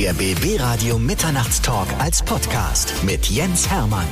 [0.00, 4.06] Der BB Radio Mitternachtstalk als Podcast mit Jens Hermann.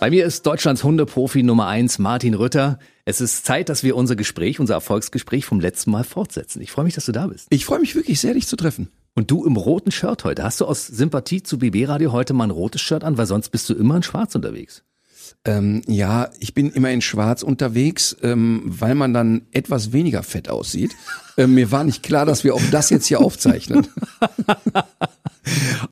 [0.00, 2.78] Bei mir ist Deutschlands Hundeprofi Nummer eins Martin Rütter.
[3.06, 6.60] Es ist Zeit, dass wir unser Gespräch, unser Erfolgsgespräch vom letzten Mal fortsetzen.
[6.60, 7.46] Ich freue mich, dass du da bist.
[7.48, 8.90] Ich freue mich wirklich sehr, dich zu treffen.
[9.14, 10.42] Und du im roten Shirt heute.
[10.44, 13.48] Hast du aus Sympathie zu BB Radio heute mal ein rotes Shirt an, weil sonst
[13.48, 14.84] bist du immer in schwarz unterwegs?
[15.44, 20.48] Ähm, ja, ich bin immer in Schwarz unterwegs, ähm, weil man dann etwas weniger fett
[20.48, 20.92] aussieht.
[21.36, 23.86] Ähm, mir war nicht klar, dass wir auch das jetzt hier aufzeichnen.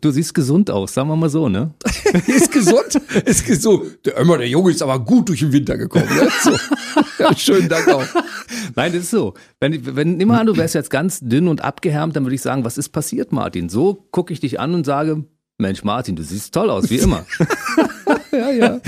[0.01, 1.73] Du siehst gesund aus, sagen wir mal so, ne?
[2.27, 3.99] ist gesund, ist gesund.
[4.05, 6.09] Der, immer, der Junge ist aber gut durch den Winter gekommen.
[6.13, 6.29] Ne?
[6.43, 6.57] So.
[7.19, 8.05] Ja, schönen Dank auch.
[8.75, 9.35] Nein, das ist so.
[9.61, 12.43] Wenn, wenn nimm mal an, du wärst jetzt ganz dünn und abgehärmt, dann würde ich
[12.43, 13.69] sagen, was ist passiert, Martin?
[13.69, 15.25] So gucke ich dich an und sage,
[15.59, 17.25] Mensch, Martin, du siehst toll aus, wie immer.
[18.39, 18.81] ja, ja.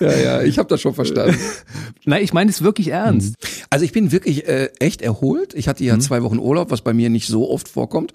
[0.00, 1.36] Ja, ja, ich habe das schon verstanden.
[2.04, 3.34] Nein, ich meine es wirklich ernst.
[3.70, 5.54] Also ich bin wirklich äh, echt erholt.
[5.54, 6.00] Ich hatte ja mhm.
[6.00, 8.12] zwei Wochen Urlaub, was bei mir nicht so oft vorkommt.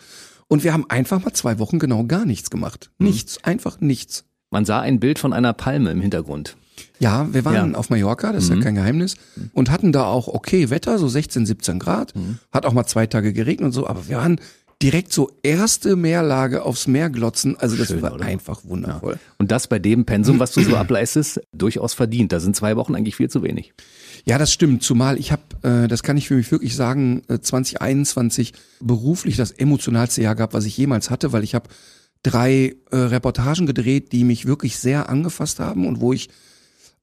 [0.47, 2.91] Und wir haben einfach mal zwei Wochen genau gar nichts gemacht.
[2.97, 3.07] Mhm.
[3.07, 4.25] Nichts, einfach nichts.
[4.51, 6.55] Man sah ein Bild von einer Palme im Hintergrund.
[6.99, 7.77] Ja, wir waren ja.
[7.77, 8.57] auf Mallorca, das ist mhm.
[8.57, 9.15] ja kein Geheimnis,
[9.53, 12.15] und hatten da auch okay Wetter, so 16, 17 Grad.
[12.15, 12.39] Mhm.
[12.51, 14.39] Hat auch mal zwei Tage geregnet und so, aber wir waren
[14.81, 17.57] direkt so erste Meerlage aufs Meer glotzen.
[17.59, 18.25] Also das Schön, war oder?
[18.25, 19.13] einfach wundervoll.
[19.13, 19.19] Ja.
[19.37, 22.31] Und das bei dem Pensum, was du so ableistest, durchaus verdient.
[22.31, 23.73] Da sind zwei Wochen eigentlich viel zu wenig.
[24.25, 24.83] Ja, das stimmt.
[24.83, 29.51] Zumal ich habe, äh, das kann ich für mich wirklich sagen, äh, 2021 beruflich das
[29.51, 31.69] emotionalste Jahr gehabt, was ich jemals hatte, weil ich habe
[32.23, 36.29] drei äh, Reportagen gedreht, die mich wirklich sehr angefasst haben und wo ich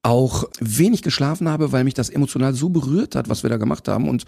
[0.03, 3.89] auch wenig geschlafen habe, weil mich das emotional so berührt hat, was wir da gemacht
[3.89, 4.25] haben und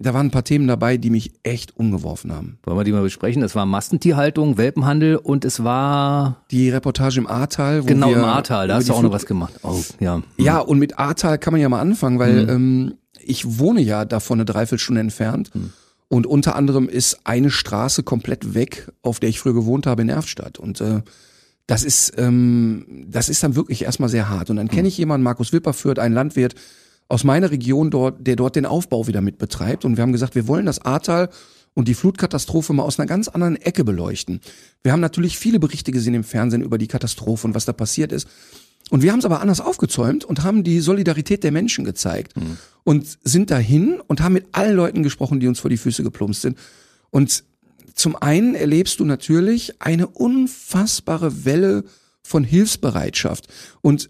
[0.00, 2.58] da waren ein paar Themen dabei, die mich echt umgeworfen haben.
[2.62, 3.42] Wollen wir die mal besprechen?
[3.42, 7.82] Es war Massentierhaltung, Welpenhandel und es war die Reportage im Ahrtal.
[7.82, 9.54] genau im Ahrtal, da hast du auch noch was gemacht.
[9.62, 10.22] Oh, ja.
[10.36, 12.48] Ja, und mit Ahrtal kann man ja mal anfangen, weil mhm.
[12.48, 15.54] ähm, ich wohne ja davon eine Dreiviertelstunde entfernt.
[15.54, 15.72] Mhm.
[16.08, 20.08] Und unter anderem ist eine Straße komplett weg, auf der ich früher gewohnt habe in
[20.08, 20.58] Erftstadt.
[20.58, 21.02] Und äh,
[21.66, 24.48] das ist, ähm, das ist dann wirklich erstmal sehr hart.
[24.48, 24.88] Und dann kenne mhm.
[24.88, 26.54] ich jemanden, Markus Wipper führt, einen Landwirt,
[27.08, 29.84] aus meiner Region dort, der dort den Aufbau wieder mit betreibt.
[29.84, 31.30] Und wir haben gesagt, wir wollen das Ahrtal
[31.74, 34.40] und die Flutkatastrophe mal aus einer ganz anderen Ecke beleuchten.
[34.82, 38.12] Wir haben natürlich viele Berichte gesehen im Fernsehen über die Katastrophe und was da passiert
[38.12, 38.28] ist.
[38.90, 42.56] Und wir haben es aber anders aufgezäumt und haben die Solidarität der Menschen gezeigt mhm.
[42.84, 46.42] und sind dahin und haben mit allen Leuten gesprochen, die uns vor die Füße geplumpst
[46.42, 46.58] sind.
[47.10, 47.44] Und
[47.94, 51.84] zum einen erlebst du natürlich eine unfassbare Welle
[52.22, 53.48] von Hilfsbereitschaft
[53.80, 54.08] und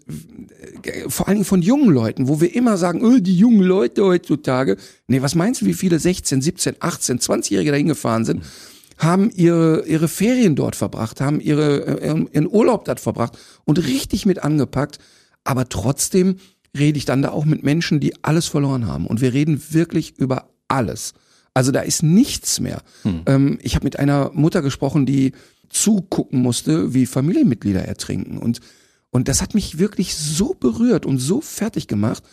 [0.83, 4.03] äh, vor allen Dingen von jungen Leuten, wo wir immer sagen, oh, die jungen Leute
[4.03, 4.77] heutzutage.
[5.07, 8.43] Nee, was meinst du, wie viele 16, 17, 18, 20-Jährige dahin gefahren sind,
[8.97, 14.25] haben ihre, ihre Ferien dort verbracht, haben ihre, äh, ihren Urlaub dort verbracht und richtig
[14.25, 14.99] mit angepackt.
[15.45, 16.35] Aber trotzdem
[16.77, 19.07] rede ich dann da auch mit Menschen, die alles verloren haben.
[19.07, 21.13] Und wir reden wirklich über alles.
[21.53, 22.81] Also da ist nichts mehr.
[23.03, 23.21] Hm.
[23.25, 25.31] Ähm, ich habe mit einer Mutter gesprochen, die
[25.69, 28.37] zugucken musste, wie Familienmitglieder ertrinken.
[28.37, 28.59] Und,
[29.09, 32.23] und das hat mich wirklich so berührt und so fertig gemacht,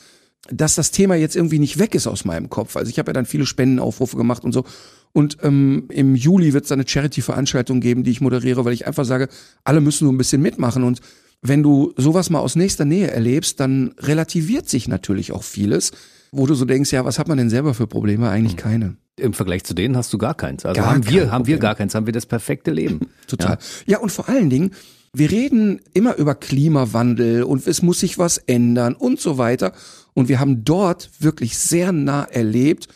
[0.50, 2.76] dass das Thema jetzt irgendwie nicht weg ist aus meinem Kopf.
[2.76, 4.64] Also ich habe ja dann viele Spendenaufrufe gemacht und so.
[5.12, 9.04] Und ähm, im Juli wird es eine Charity-Veranstaltung geben, die ich moderiere, weil ich einfach
[9.04, 9.28] sage,
[9.64, 10.84] alle müssen so ein bisschen mitmachen.
[10.84, 11.00] Und
[11.42, 15.92] wenn du sowas mal aus nächster Nähe erlebst, dann relativiert sich natürlich auch vieles,
[16.32, 18.28] wo du so denkst, ja, was hat man denn selber für Probleme?
[18.28, 18.58] Eigentlich hm.
[18.58, 18.96] keine.
[19.18, 20.64] Im Vergleich zu denen hast du gar keins.
[20.66, 23.00] Also gar haben wir, haben wir gar keins, haben wir das perfekte Leben.
[23.26, 23.58] Total.
[23.86, 23.92] Ja.
[23.92, 24.72] ja, und vor allen Dingen,
[25.12, 29.72] wir reden immer über Klimawandel und es muss sich was ändern und so weiter.
[30.12, 32.88] Und wir haben dort wirklich sehr nah erlebt,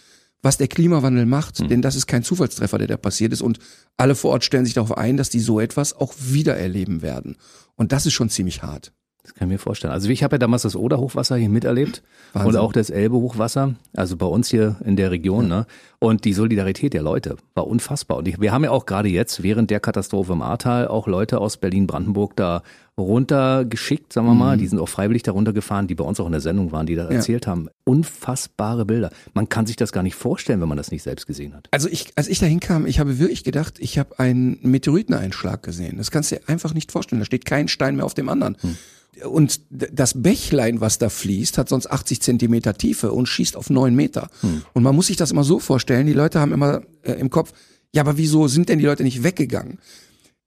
[0.42, 1.60] was der Klimawandel macht.
[1.60, 1.68] Mhm.
[1.68, 3.40] Denn das ist kein Zufallstreffer, der da passiert ist.
[3.42, 3.58] Und
[3.96, 7.36] alle vor Ort stellen sich darauf ein, dass die so etwas auch wieder erleben werden.
[7.76, 8.92] Und das ist schon ziemlich hart.
[9.22, 9.92] Das kann ich mir vorstellen.
[9.92, 12.50] Also ich habe ja damals das Oder-Hochwasser hier miterlebt Wahnsinn.
[12.50, 15.48] und auch das Elbe-Hochwasser, also bei uns hier in der Region.
[15.48, 15.58] Ja.
[15.58, 15.66] Ne?
[15.98, 18.18] Und die Solidarität der Leute war unfassbar.
[18.18, 21.38] Und ich, wir haben ja auch gerade jetzt während der Katastrophe im Ahrtal auch Leute
[21.38, 22.62] aus Berlin-Brandenburg da
[22.96, 24.56] runtergeschickt, sagen wir mal.
[24.56, 24.60] Mhm.
[24.60, 26.94] Die sind auch freiwillig da runtergefahren, die bei uns auch in der Sendung waren, die
[26.94, 27.10] da ja.
[27.10, 27.68] erzählt haben.
[27.84, 29.10] Unfassbare Bilder.
[29.34, 31.68] Man kann sich das gar nicht vorstellen, wenn man das nicht selbst gesehen hat.
[31.70, 35.98] Also ich, als ich da hinkam, ich habe wirklich gedacht, ich habe einen Meteoriteneinschlag gesehen.
[35.98, 37.20] Das kannst du dir einfach nicht vorstellen.
[37.20, 38.56] Da steht kein Stein mehr auf dem anderen.
[38.62, 38.76] Mhm.
[39.24, 43.94] Und das Bächlein, was da fließt, hat sonst 80 Zentimeter Tiefe und schießt auf neun
[43.94, 44.30] Meter.
[44.40, 44.62] Hm.
[44.72, 47.52] Und man muss sich das immer so vorstellen, die Leute haben immer äh, im Kopf,
[47.92, 49.78] ja, aber wieso sind denn die Leute nicht weggegangen?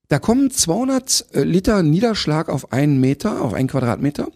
[0.07, 4.27] Da kommen 200 äh, Liter Niederschlag auf einen Meter, auf einen Quadratmeter.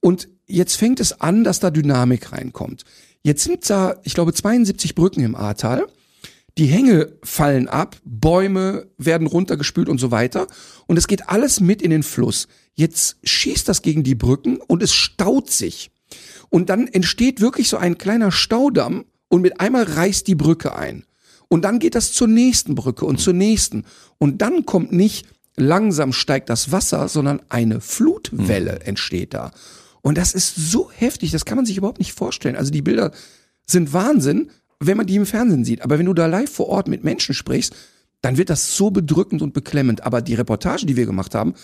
[0.00, 2.84] Und jetzt fängt es an, dass da Dynamik reinkommt.
[3.22, 5.86] Jetzt sind da, ich glaube, 72 Brücken im Ahrtal.
[6.58, 10.46] Die Hänge fallen ab, Bäume werden runtergespült und so weiter.
[10.86, 12.48] Und es geht alles mit in den Fluss.
[12.74, 15.90] Jetzt schießt das gegen die Brücken und es staut sich.
[16.48, 21.04] Und dann entsteht wirklich so ein kleiner Staudamm und mit einmal reißt die Brücke ein.
[21.48, 23.84] Und dann geht das zur nächsten Brücke und zur nächsten.
[24.18, 25.26] Und dann kommt nicht
[25.56, 28.86] langsam steigt das Wasser, sondern eine Flutwelle mhm.
[28.86, 29.52] entsteht da.
[30.02, 32.56] Und das ist so heftig, das kann man sich überhaupt nicht vorstellen.
[32.56, 33.12] Also die Bilder
[33.66, 35.82] sind Wahnsinn, wenn man die im Fernsehen sieht.
[35.82, 37.74] Aber wenn du da live vor Ort mit Menschen sprichst,
[38.22, 40.02] dann wird das so bedrückend und beklemmend.
[40.04, 41.54] Aber die Reportage, die wir gemacht haben,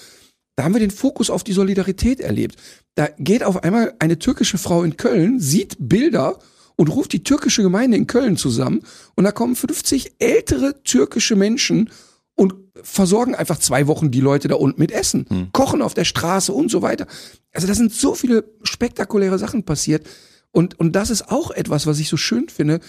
[0.56, 2.56] da haben wir den Fokus auf die Solidarität erlebt.
[2.94, 6.38] Da geht auf einmal eine türkische Frau in Köln, sieht Bilder
[6.76, 8.82] und ruft die türkische Gemeinde in Köln zusammen
[9.14, 11.90] und da kommen 50 ältere türkische Menschen
[12.34, 15.48] und versorgen einfach zwei Wochen die Leute da unten mit Essen, hm.
[15.52, 17.06] kochen auf der Straße und so weiter.
[17.52, 20.06] Also da sind so viele spektakuläre Sachen passiert
[20.52, 22.80] und und das ist auch etwas, was ich so schön finde.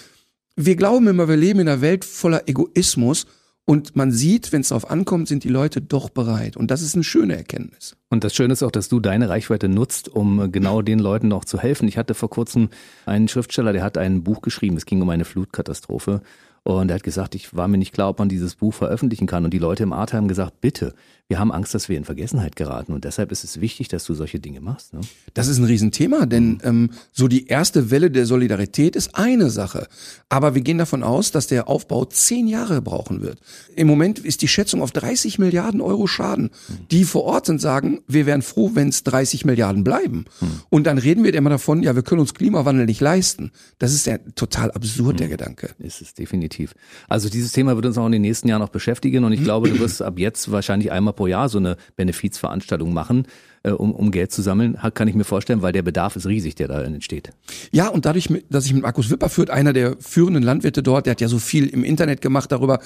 [0.55, 3.25] Wir glauben immer, wir leben in einer Welt voller Egoismus
[3.69, 6.55] und man sieht, wenn es darauf ankommt, sind die Leute doch bereit.
[6.55, 7.97] Und das ist eine schöne Erkenntnis.
[8.07, 11.43] Und das Schöne ist auch, dass du deine Reichweite nutzt, um genau den Leuten auch
[11.43, 11.85] zu helfen.
[11.89, 12.69] Ich hatte vor kurzem
[13.05, 14.77] einen Schriftsteller, der hat ein Buch geschrieben.
[14.77, 16.21] Es ging um eine Flutkatastrophe.
[16.67, 19.45] Und er hat gesagt, ich war mir nicht klar, ob man dieses Buch veröffentlichen kann.
[19.45, 20.93] Und die Leute im Art haben gesagt, bitte,
[21.29, 22.93] wir haben Angst, dass wir in Vergessenheit geraten.
[22.93, 24.93] Und deshalb ist es wichtig, dass du solche Dinge machst.
[24.93, 25.01] Ne?
[25.33, 26.59] Das ist ein Riesenthema, denn mhm.
[26.63, 29.87] ähm, so die erste Welle der Solidarität ist eine Sache.
[30.29, 33.39] Aber wir gehen davon aus, dass der Aufbau zehn Jahre brauchen wird.
[33.75, 36.51] Im Moment ist die Schätzung auf 30 Milliarden Euro Schaden.
[36.67, 36.87] Mhm.
[36.91, 40.25] Die vor Ort sind, sagen, wir wären froh, wenn es 30 Milliarden bleiben.
[40.39, 40.61] Mhm.
[40.69, 43.51] Und dann reden wir immer davon, ja, wir können uns Klimawandel nicht leisten.
[43.79, 45.31] Das ist ja total absurd, der mhm.
[45.31, 45.69] Gedanke.
[45.79, 46.75] Ist es definitiv definitiv.
[47.07, 49.69] Also dieses Thema wird uns auch in den nächsten Jahren noch beschäftigen und ich glaube,
[49.69, 53.27] du wirst ab jetzt wahrscheinlich einmal pro Jahr so eine Benefizveranstaltung machen,
[53.63, 56.55] äh, um, um Geld zu sammeln, kann ich mir vorstellen, weil der Bedarf ist riesig,
[56.55, 57.31] der da entsteht.
[57.71, 61.11] Ja, und dadurch, dass ich mit Markus Wipper führt, einer der führenden Landwirte dort, der
[61.11, 62.79] hat ja so viel im Internet gemacht darüber,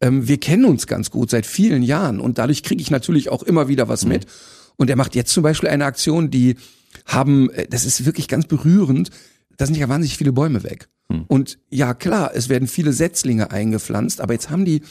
[0.00, 3.42] ähm, wir kennen uns ganz gut seit vielen Jahren und dadurch kriege ich natürlich auch
[3.42, 4.12] immer wieder was mhm.
[4.12, 4.26] mit.
[4.76, 6.56] Und er macht jetzt zum Beispiel eine Aktion, die
[7.06, 9.10] haben, äh, das ist wirklich ganz berührend,
[9.56, 10.88] da sind ja wahnsinnig viele Bäume weg.
[11.10, 11.24] Hm.
[11.28, 14.82] Und ja, klar, es werden viele Setzlinge eingepflanzt, aber jetzt haben die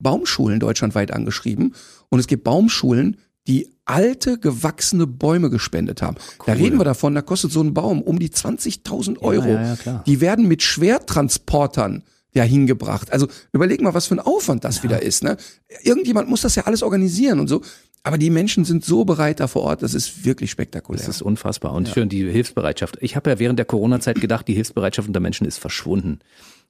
[0.00, 1.74] Baumschulen deutschlandweit angeschrieben
[2.08, 3.16] und es gibt Baumschulen,
[3.46, 6.16] die alte, gewachsene Bäume gespendet haben.
[6.38, 6.46] Cool.
[6.46, 9.48] Da reden wir davon, da kostet so ein Baum um die 20.000 Euro.
[9.48, 13.12] Ja, ja, die werden mit Schwertransportern ja hingebracht.
[13.12, 14.82] Also überleg mal, was für ein Aufwand das ja.
[14.84, 15.22] wieder ist.
[15.22, 15.36] Ne?
[15.82, 17.62] Irgendjemand muss das ja alles organisieren und so.
[18.04, 20.98] Aber die Menschen sind so bereit da vor Ort, das ist wirklich spektakulär.
[20.98, 21.72] Das ist unfassbar.
[21.72, 21.94] Und ja.
[21.94, 22.98] schön, die Hilfsbereitschaft.
[23.00, 26.18] Ich habe ja während der Corona-Zeit gedacht, die Hilfsbereitschaft unter Menschen ist verschwunden.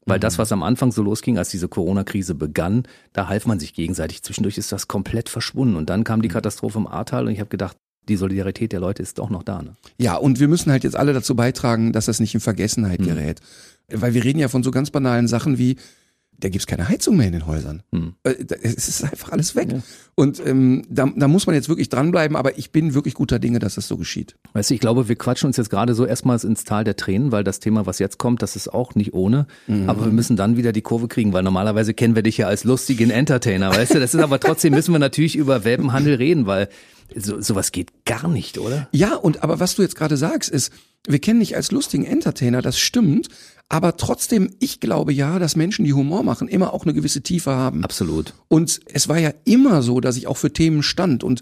[0.04, 0.22] Weil mhm.
[0.22, 2.82] das, was am Anfang so losging, als diese Corona-Krise begann,
[3.14, 4.22] da half man sich gegenseitig.
[4.22, 5.76] Zwischendurch ist das komplett verschwunden.
[5.76, 6.34] Und dann kam die mhm.
[6.34, 9.62] Katastrophe im Ahrtal und ich habe gedacht, die Solidarität der Leute ist doch noch da.
[9.62, 9.74] Ne?
[9.96, 13.06] Ja, und wir müssen halt jetzt alle dazu beitragen, dass das nicht in Vergessenheit mhm.
[13.06, 13.40] gerät.
[13.88, 15.76] Weil wir reden ja von so ganz banalen Sachen wie,
[16.42, 17.82] da gibt's keine Heizung mehr in den Häusern.
[17.92, 18.14] Hm.
[18.24, 19.70] Äh, es ist einfach alles weg.
[19.70, 19.78] Ja.
[20.16, 23.60] Und ähm, da, da muss man jetzt wirklich dranbleiben, aber ich bin wirklich guter Dinge,
[23.60, 24.36] dass das so geschieht.
[24.52, 27.30] Weißt du, ich glaube, wir quatschen uns jetzt gerade so erstmals ins Tal der Tränen,
[27.30, 29.46] weil das Thema, was jetzt kommt, das ist auch nicht ohne.
[29.68, 29.88] Mhm.
[29.88, 32.64] Aber wir müssen dann wieder die Kurve kriegen, weil normalerweise kennen wir dich ja als
[32.64, 34.00] lustigen Entertainer, weißt du?
[34.00, 36.68] Das ist aber trotzdem müssen wir natürlich über Welpenhandel reden, weil
[37.14, 38.88] so, sowas geht gar nicht, oder?
[38.92, 40.72] Ja, und aber was du jetzt gerade sagst, ist,
[41.06, 43.28] wir kennen dich als lustigen Entertainer, das stimmt,
[43.72, 47.52] aber trotzdem, ich glaube ja, dass Menschen, die Humor machen, immer auch eine gewisse Tiefe
[47.52, 47.82] haben.
[47.82, 48.34] Absolut.
[48.48, 51.24] Und es war ja immer so, dass ich auch für Themen stand.
[51.24, 51.40] Und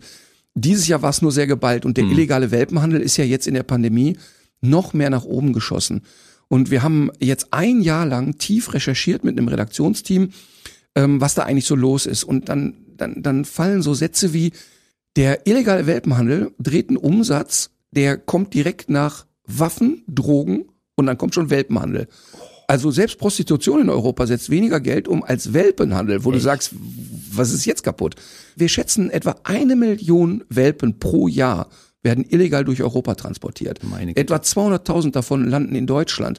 [0.55, 1.85] dieses Jahr war es nur sehr geballt.
[1.85, 2.13] Und der mhm.
[2.13, 4.17] illegale Welpenhandel ist ja jetzt in der Pandemie
[4.61, 6.03] noch mehr nach oben geschossen.
[6.47, 10.31] Und wir haben jetzt ein Jahr lang tief recherchiert mit einem Redaktionsteam,
[10.95, 12.23] ähm, was da eigentlich so los ist.
[12.23, 14.53] Und dann, dann, dann fallen so Sätze wie,
[15.17, 20.67] der illegale Welpenhandel dreht einen Umsatz, der kommt direkt nach Waffen, Drogen
[21.01, 22.07] und dann kommt schon Welpenhandel.
[22.69, 26.37] Also selbst Prostitution in Europa setzt weniger Geld um als Welpenhandel, wo Echt?
[26.37, 26.71] du sagst,
[27.33, 28.15] was ist jetzt kaputt?
[28.55, 31.69] Wir schätzen etwa eine Million Welpen pro Jahr
[32.03, 33.81] werden illegal durch Europa transportiert.
[34.15, 36.39] Etwa 200.000 davon landen in Deutschland.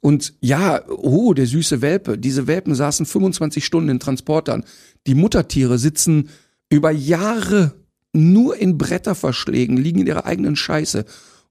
[0.00, 2.18] Und ja, oh, der süße Welpe.
[2.18, 4.64] Diese Welpen saßen 25 Stunden in Transportern.
[5.06, 6.28] Die Muttertiere sitzen
[6.70, 7.74] über Jahre
[8.12, 11.04] nur in Bretterverschlägen, liegen in ihrer eigenen Scheiße.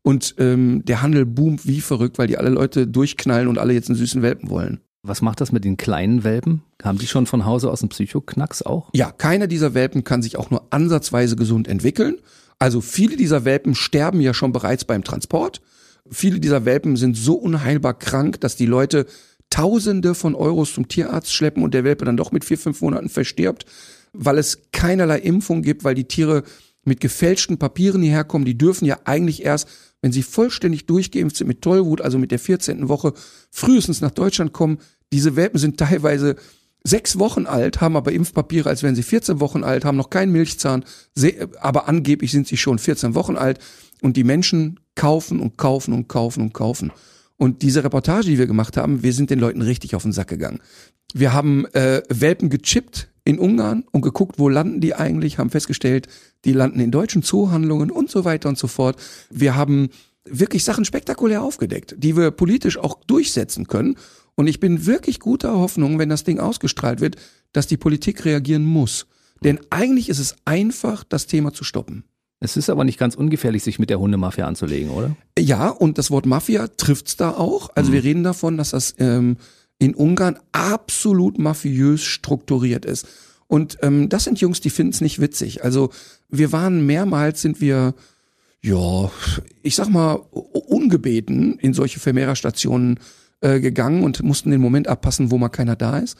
[0.03, 3.89] Und ähm, der Handel boomt wie verrückt, weil die alle Leute durchknallen und alle jetzt
[3.89, 4.81] einen süßen Welpen wollen.
[5.03, 6.61] Was macht das mit den kleinen Welpen?
[6.83, 8.89] Haben die schon von Hause aus einen Psychoknacks auch?
[8.93, 12.17] Ja, keiner dieser Welpen kann sich auch nur ansatzweise gesund entwickeln.
[12.59, 15.61] Also viele dieser Welpen sterben ja schon bereits beim Transport.
[16.09, 19.07] Viele dieser Welpen sind so unheilbar krank, dass die Leute
[19.49, 23.09] Tausende von Euros zum Tierarzt schleppen und der Welpe dann doch mit vier, fünf Monaten
[23.09, 23.65] verstirbt,
[24.13, 26.43] weil es keinerlei Impfung gibt, weil die Tiere
[26.85, 28.45] mit gefälschten Papieren hierher kommen.
[28.45, 29.67] Die dürfen ja eigentlich erst
[30.01, 32.89] wenn sie vollständig durchgeimpft sind mit Tollwut, also mit der 14.
[32.89, 33.13] Woche,
[33.51, 34.79] frühestens nach Deutschland kommen.
[35.13, 36.35] Diese Welpen sind teilweise
[36.83, 40.31] sechs Wochen alt, haben aber Impfpapiere, als wären sie 14 Wochen alt, haben noch keinen
[40.31, 40.83] Milchzahn,
[41.59, 43.59] aber angeblich sind sie schon 14 Wochen alt.
[44.01, 46.91] Und die Menschen kaufen und kaufen und kaufen und kaufen.
[47.41, 50.27] Und diese Reportage, die wir gemacht haben, wir sind den Leuten richtig auf den Sack
[50.27, 50.59] gegangen.
[51.11, 56.07] Wir haben äh, Welpen gechippt in Ungarn und geguckt, wo landen die eigentlich, haben festgestellt,
[56.45, 59.01] die landen in deutschen Zoohandlungen und so weiter und so fort.
[59.31, 59.89] Wir haben
[60.23, 63.95] wirklich Sachen spektakulär aufgedeckt, die wir politisch auch durchsetzen können.
[64.35, 67.15] Und ich bin wirklich guter Hoffnung, wenn das Ding ausgestrahlt wird,
[67.53, 69.07] dass die Politik reagieren muss.
[69.43, 72.03] Denn eigentlich ist es einfach, das Thema zu stoppen.
[72.43, 75.15] Es ist aber nicht ganz ungefährlich, sich mit der Hundemafia anzulegen, oder?
[75.37, 77.69] Ja, und das Wort Mafia trifft's da auch.
[77.75, 77.93] Also mhm.
[77.93, 79.37] wir reden davon, dass das ähm,
[79.77, 83.07] in Ungarn absolut mafiös strukturiert ist.
[83.47, 85.63] Und ähm, das sind Jungs, die finden's nicht witzig.
[85.63, 85.91] Also
[86.29, 87.93] wir waren mehrmals, sind wir,
[88.63, 89.11] ja,
[89.61, 92.99] ich sag mal, ungebeten in solche Vermehrerstationen
[93.41, 96.17] äh, gegangen und mussten den Moment abpassen, wo mal keiner da ist.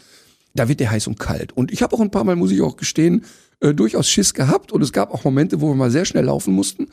[0.53, 1.51] Da wird der heiß und kalt.
[1.53, 3.25] Und ich habe auch ein paar Mal, muss ich auch gestehen,
[3.61, 4.71] äh, durchaus Schiss gehabt.
[4.71, 6.87] Und es gab auch Momente, wo wir mal sehr schnell laufen mussten.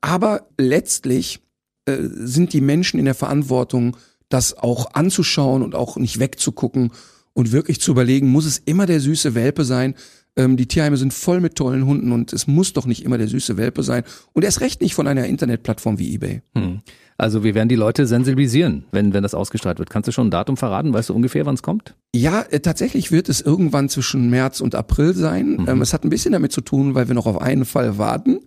[0.00, 1.40] Aber letztlich
[1.86, 3.96] äh, sind die Menschen in der Verantwortung,
[4.28, 6.92] das auch anzuschauen und auch nicht wegzugucken
[7.32, 9.94] und wirklich zu überlegen, muss es immer der süße Welpe sein?
[10.36, 13.28] Ähm, die Tierheime sind voll mit tollen Hunden und es muss doch nicht immer der
[13.28, 14.04] süße Welpe sein.
[14.32, 16.42] Und erst recht nicht von einer Internetplattform wie eBay.
[16.54, 16.80] Hm.
[17.18, 19.88] Also wir werden die Leute sensibilisieren, wenn, wenn das ausgestrahlt wird.
[19.88, 20.92] Kannst du schon ein Datum verraten?
[20.92, 21.94] Weißt du ungefähr, wann es kommt?
[22.14, 25.56] Ja, äh, tatsächlich wird es irgendwann zwischen März und April sein.
[25.56, 25.68] Mhm.
[25.68, 28.40] Ähm, es hat ein bisschen damit zu tun, weil wir noch auf einen Fall warten.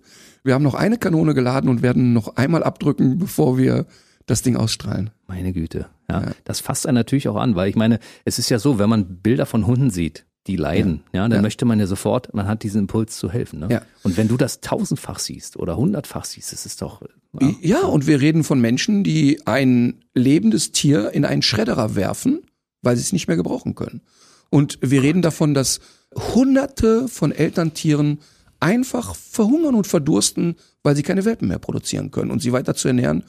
[0.44, 3.86] Wir haben noch eine Kanone geladen und werden noch einmal abdrücken, bevor wir
[4.26, 5.10] das Ding ausstrahlen.
[5.26, 5.86] Meine Güte.
[6.08, 6.30] Ja, ja.
[6.44, 9.18] Das fasst einen natürlich auch an, weil ich meine, es ist ja so, wenn man
[9.20, 11.42] Bilder von Hunden sieht, die leiden, ja, ja dann ja.
[11.42, 13.60] möchte man ja sofort, man hat diesen Impuls zu helfen.
[13.60, 13.68] Ne?
[13.70, 13.82] Ja.
[14.02, 17.02] Und wenn du das tausendfach siehst oder hundertfach siehst, das ist doch.
[17.40, 22.42] Ja, ja, und wir reden von Menschen, die ein lebendes Tier in einen Schredderer werfen,
[22.82, 24.00] weil sie es nicht mehr gebrauchen können.
[24.50, 25.80] Und wir reden davon, dass
[26.34, 28.18] Hunderte von Elterntieren
[28.58, 32.88] einfach verhungern und verdursten, weil sie keine Welpen mehr produzieren können und sie weiter zu
[32.88, 33.24] ernähren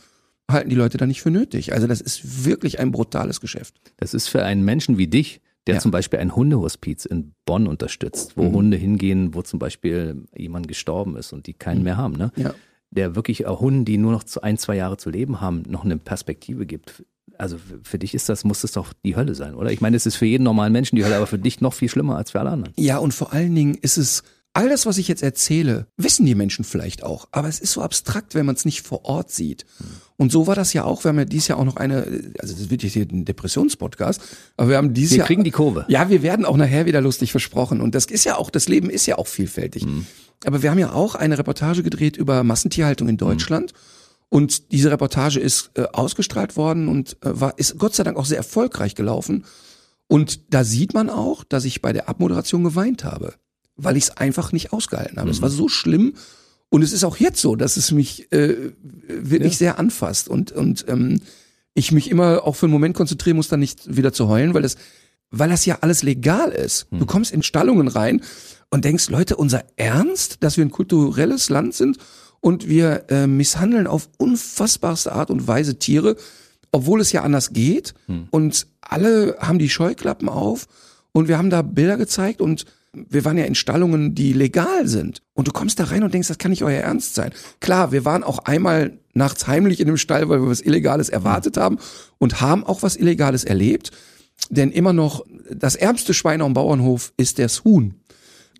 [0.49, 1.73] halten die Leute da nicht für nötig.
[1.73, 3.75] Also das ist wirklich ein brutales Geschäft.
[3.97, 5.81] Das ist für einen Menschen wie dich, der ja.
[5.81, 8.53] zum Beispiel ein Hundehospiz in Bonn unterstützt, wo mhm.
[8.53, 11.83] Hunde hingehen, wo zum Beispiel jemand gestorben ist und die keinen mhm.
[11.83, 12.31] mehr haben, ne?
[12.35, 12.53] Ja.
[12.93, 15.97] Der wirklich auch Hunden, die nur noch ein, zwei Jahre zu leben haben, noch eine
[15.97, 17.05] Perspektive gibt.
[17.37, 19.71] Also für dich ist das, muss das doch die Hölle sein, oder?
[19.71, 21.87] Ich meine, es ist für jeden normalen Menschen die Hölle, aber für dich noch viel
[21.87, 22.73] schlimmer als für alle anderen.
[22.77, 26.35] Ja, und vor allen Dingen ist es, All das, was ich jetzt erzähle, wissen die
[26.35, 29.65] Menschen vielleicht auch, aber es ist so abstrakt, wenn man es nicht vor Ort sieht.
[30.17, 32.53] Und so war das ja auch, wir haben ja dieses Jahr auch noch eine, also
[32.53, 34.21] das wird jetzt hier ein Depressionspodcast,
[34.57, 35.23] aber wir haben dieses wir Jahr.
[35.23, 35.85] Wir kriegen die Kurve.
[35.87, 37.79] Ja, wir werden auch nachher wieder lustig versprochen.
[37.79, 39.85] Und das ist ja auch, das Leben ist ja auch vielfältig.
[39.85, 40.05] Mhm.
[40.43, 43.71] Aber wir haben ja auch eine Reportage gedreht über Massentierhaltung in Deutschland.
[43.71, 43.77] Mhm.
[44.27, 48.25] Und diese Reportage ist äh, ausgestrahlt worden und äh, war, ist Gott sei Dank auch
[48.25, 49.45] sehr erfolgreich gelaufen.
[50.07, 53.33] Und da sieht man auch, dass ich bei der Abmoderation geweint habe
[53.83, 55.27] weil ich es einfach nicht ausgehalten habe.
[55.27, 55.31] Mhm.
[55.31, 56.13] Es war so schlimm
[56.69, 58.71] und es ist auch jetzt so, dass es mich äh,
[59.07, 59.57] wirklich ja.
[59.57, 61.21] sehr anfasst und und ähm,
[61.73, 64.61] ich mich immer auch für einen Moment konzentrieren muss, dann nicht wieder zu heulen, weil
[64.61, 64.75] das
[65.31, 66.91] weil das ja alles legal ist.
[66.91, 66.99] Mhm.
[66.99, 68.21] Du kommst in Stallungen rein
[68.69, 71.97] und denkst, Leute, unser Ernst, dass wir ein kulturelles Land sind
[72.41, 76.17] und wir äh, misshandeln auf unfassbarste Art und Weise Tiere,
[76.71, 77.93] obwohl es ja anders geht.
[78.07, 78.27] Mhm.
[78.31, 80.67] Und alle haben die Scheuklappen auf
[81.11, 85.21] und wir haben da Bilder gezeigt und wir waren ja in Stallungen, die legal sind.
[85.33, 87.31] Und du kommst da rein und denkst, das kann nicht euer Ernst sein.
[87.59, 91.57] Klar, wir waren auch einmal nachts heimlich in dem Stall, weil wir was Illegales erwartet
[91.57, 91.79] haben
[92.17, 93.91] und haben auch was Illegales erlebt.
[94.49, 97.95] Denn immer noch, das ärmste Schwein am Bauernhof ist das Huhn.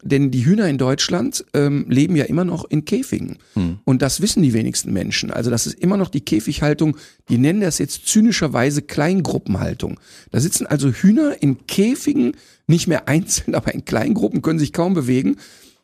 [0.03, 3.37] Denn die Hühner in Deutschland ähm, leben ja immer noch in Käfigen.
[3.53, 3.79] Hm.
[3.83, 5.31] Und das wissen die wenigsten Menschen.
[5.31, 6.97] Also das ist immer noch die Käfighaltung,
[7.29, 9.99] die nennen das jetzt zynischerweise Kleingruppenhaltung.
[10.31, 12.33] Da sitzen also Hühner in Käfigen
[12.71, 15.37] nicht mehr einzeln, aber in kleinen Gruppen können sich kaum bewegen.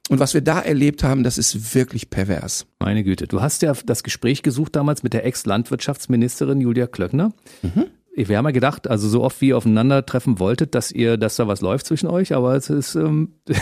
[0.10, 2.66] Und was wir da erlebt haben, das ist wirklich pervers.
[2.80, 3.28] Meine Güte.
[3.28, 7.34] Du hast ja das Gespräch gesucht damals mit der Ex-Landwirtschaftsministerin Julia Klöckner.
[7.62, 7.88] Mhm.
[8.16, 11.48] Wir haben ja gedacht, also so oft wie ihr aufeinandertreffen wolltet, dass ihr, dass da
[11.48, 12.96] was läuft zwischen euch, aber es ist.
[12.96, 13.34] Ähm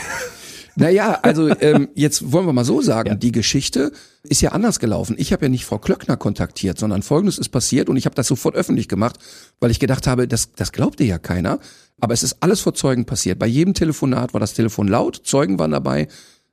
[0.76, 3.16] Naja, also ähm, jetzt wollen wir mal so sagen, ja.
[3.16, 3.92] die Geschichte
[4.24, 5.16] ist ja anders gelaufen.
[5.18, 8.28] Ich habe ja nicht Frau Klöckner kontaktiert, sondern Folgendes ist passiert und ich habe das
[8.28, 9.18] sofort öffentlich gemacht,
[9.60, 11.60] weil ich gedacht habe, das, das glaubt ihr ja keiner.
[12.00, 13.40] Aber es ist alles vor Zeugen passiert.
[13.40, 16.08] Bei jedem Telefonat war das Telefon laut, Zeugen waren dabei,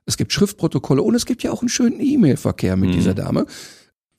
[0.05, 2.93] es gibt Schriftprotokolle und es gibt ja auch einen schönen E-Mail-Verkehr mit mhm.
[2.93, 3.45] dieser Dame.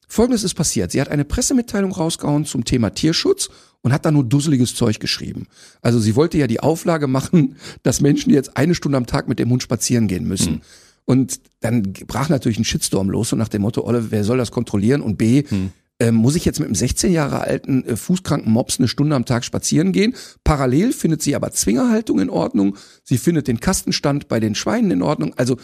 [0.08, 0.92] Folgendes ist passiert.
[0.92, 3.50] Sie hat eine Pressemitteilung rausgehauen zum Thema Tierschutz
[3.82, 5.46] und hat da nur dusseliges Zeug geschrieben.
[5.82, 9.38] Also sie wollte ja die Auflage machen, dass Menschen jetzt eine Stunde am Tag mit
[9.38, 10.54] dem Hund spazieren gehen müssen.
[10.54, 10.60] Mhm.
[11.06, 14.50] Und dann brach natürlich ein Shitstorm los und nach dem Motto, Olle, wer soll das
[14.50, 15.02] kontrollieren?
[15.02, 15.72] Und B, mhm.
[15.98, 19.24] Äh, muss ich jetzt mit einem 16 Jahre alten äh, fußkranken Mops eine Stunde am
[19.24, 20.14] Tag spazieren gehen?
[20.42, 22.76] Parallel findet sie aber Zwingerhaltung in Ordnung.
[23.04, 25.34] Sie findet den Kastenstand bei den Schweinen in Ordnung.
[25.36, 25.56] Also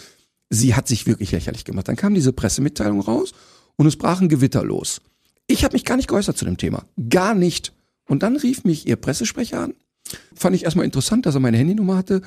[0.49, 1.89] sie hat sich wirklich lächerlich gemacht.
[1.89, 3.33] Dann kam diese Pressemitteilung raus
[3.77, 5.01] und es brach ein Gewitter los.
[5.47, 6.85] Ich habe mich gar nicht geäußert zu dem Thema.
[7.09, 7.73] Gar nicht.
[8.07, 9.75] Und dann rief mich ihr Pressesprecher an.
[10.35, 12.23] Fand ich erstmal interessant, dass er meine Handynummer hatte.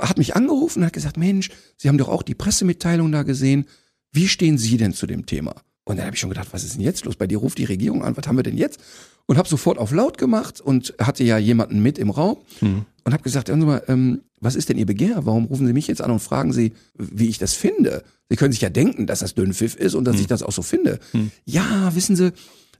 [0.00, 3.66] Hat mich angerufen und hat gesagt, Mensch, Sie haben doch auch die Pressemitteilung da gesehen.
[4.10, 5.54] Wie stehen Sie denn zu dem Thema?
[5.86, 7.14] Und dann habe ich schon gedacht, was ist denn jetzt los?
[7.14, 8.80] Bei dir ruft die Regierung an, was haben wir denn jetzt?
[9.26, 12.86] Und habe sofort auf laut gemacht und hatte ja jemanden mit im Raum mhm.
[13.04, 15.24] und habe gesagt, hören Sie mal, ähm, was ist denn Ihr Begehr?
[15.24, 18.02] Warum rufen Sie mich jetzt an und fragen Sie, wie ich das finde?
[18.28, 20.22] Sie können sich ja denken, dass das Dünnpfiff ist und dass mhm.
[20.22, 20.98] ich das auch so finde.
[21.12, 21.30] Mhm.
[21.44, 22.32] Ja, wissen Sie,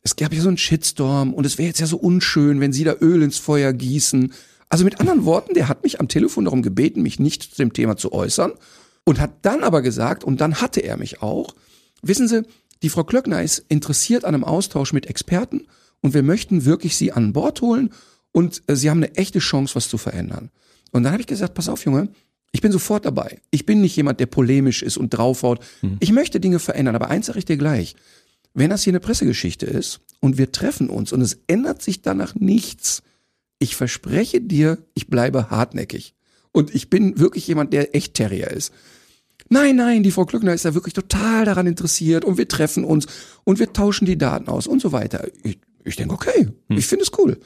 [0.02, 2.82] es gab ja so einen Shitstorm und es wäre jetzt ja so unschön, wenn Sie
[2.82, 4.32] da Öl ins Feuer gießen.
[4.68, 7.72] Also mit anderen Worten, der hat mich am Telefon darum gebeten, mich nicht zu dem
[7.72, 8.52] Thema zu äußern
[9.04, 11.54] und hat dann aber gesagt, und dann hatte er mich auch,
[12.02, 12.42] wissen Sie,
[12.86, 15.66] die Frau Klöckner ist interessiert an einem Austausch mit Experten
[16.02, 17.90] und wir möchten wirklich sie an Bord holen
[18.30, 20.52] und äh, sie haben eine echte Chance, was zu verändern.
[20.92, 22.10] Und dann habe ich gesagt, pass auf, Junge,
[22.52, 23.40] ich bin sofort dabei.
[23.50, 25.58] Ich bin nicht jemand, der polemisch ist und draufhaut.
[25.82, 25.96] Mhm.
[25.98, 27.96] Ich möchte Dinge verändern, aber eins sage ich dir gleich.
[28.54, 32.36] Wenn das hier eine Pressegeschichte ist und wir treffen uns und es ändert sich danach
[32.36, 33.02] nichts,
[33.58, 36.14] ich verspreche dir, ich bleibe hartnäckig.
[36.52, 38.72] Und ich bin wirklich jemand, der echt Terrier ist.
[39.48, 43.06] Nein, nein, die Frau Glückner ist da wirklich total daran interessiert und wir treffen uns
[43.44, 45.28] und wir tauschen die Daten aus und so weiter.
[45.42, 46.76] Ich, ich denke, okay, hm.
[46.76, 47.38] ich finde es cool.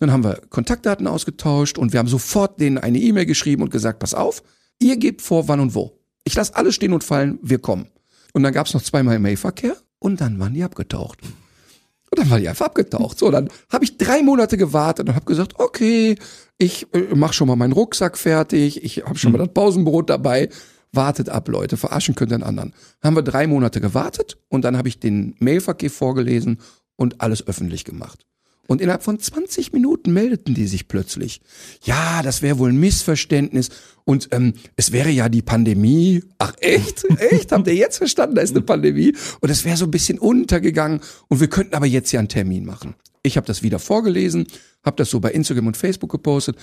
[0.00, 3.98] Dann haben wir Kontaktdaten ausgetauscht und wir haben sofort denen eine E-Mail geschrieben und gesagt,
[3.98, 4.42] pass auf,
[4.80, 6.00] ihr gebt vor, wann und wo.
[6.24, 7.88] Ich lasse alles stehen und fallen, wir kommen.
[8.32, 11.18] Und dann gab es noch zweimal Mailverkehr und dann waren die abgetaucht.
[11.22, 13.18] Und dann war die einfach abgetaucht.
[13.18, 16.16] So, dann habe ich drei Monate gewartet und habe gesagt, okay,
[16.58, 19.46] ich äh, mache schon mal meinen Rucksack fertig, ich habe schon mal hm.
[19.46, 20.48] das Pausenbrot dabei
[20.96, 22.74] wartet ab, Leute, verarschen könnt den anderen.
[23.02, 26.58] Haben wir drei Monate gewartet und dann habe ich den Mailverkehr vorgelesen
[26.96, 28.26] und alles öffentlich gemacht.
[28.66, 31.42] Und innerhalb von 20 Minuten meldeten die sich plötzlich.
[31.84, 33.68] Ja, das wäre wohl ein Missverständnis
[34.04, 36.22] und ähm, es wäre ja die Pandemie.
[36.38, 37.04] Ach echt?
[37.18, 37.52] Echt?
[37.52, 39.14] Habt ihr jetzt verstanden, da ist eine Pandemie?
[39.40, 42.64] Und es wäre so ein bisschen untergegangen und wir könnten aber jetzt ja einen Termin
[42.64, 42.94] machen.
[43.22, 44.46] Ich habe das wieder vorgelesen,
[44.82, 46.56] habe das so bei Instagram und Facebook gepostet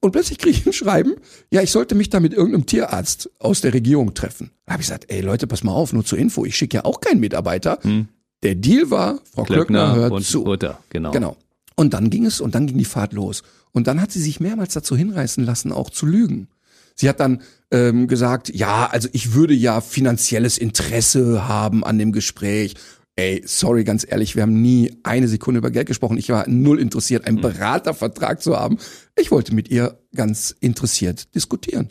[0.00, 1.14] und plötzlich kriege ich ein Schreiben,
[1.50, 4.50] ja, ich sollte mich da mit irgendeinem Tierarzt aus der Regierung treffen.
[4.64, 6.84] Da habe ich gesagt, ey Leute, pass mal auf, nur zur Info, ich schicke ja
[6.84, 7.78] auch keinen Mitarbeiter.
[7.82, 8.08] Hm.
[8.42, 10.44] Der Deal war, Frau Klöckner, Klöckner hört und zu.
[10.44, 11.10] Butter, genau.
[11.10, 11.36] genau.
[11.74, 13.42] Und dann ging es und dann ging die Fahrt los.
[13.72, 16.48] Und dann hat sie sich mehrmals dazu hinreißen lassen, auch zu lügen.
[16.94, 22.12] Sie hat dann ähm, gesagt, ja, also ich würde ja finanzielles Interesse haben an dem
[22.12, 22.74] Gespräch
[23.18, 26.18] Ey, sorry, ganz ehrlich, wir haben nie eine Sekunde über Geld gesprochen.
[26.18, 27.52] Ich war null interessiert, einen hm.
[27.52, 28.78] Beratervertrag zu haben.
[29.16, 31.88] Ich wollte mit ihr ganz interessiert diskutieren.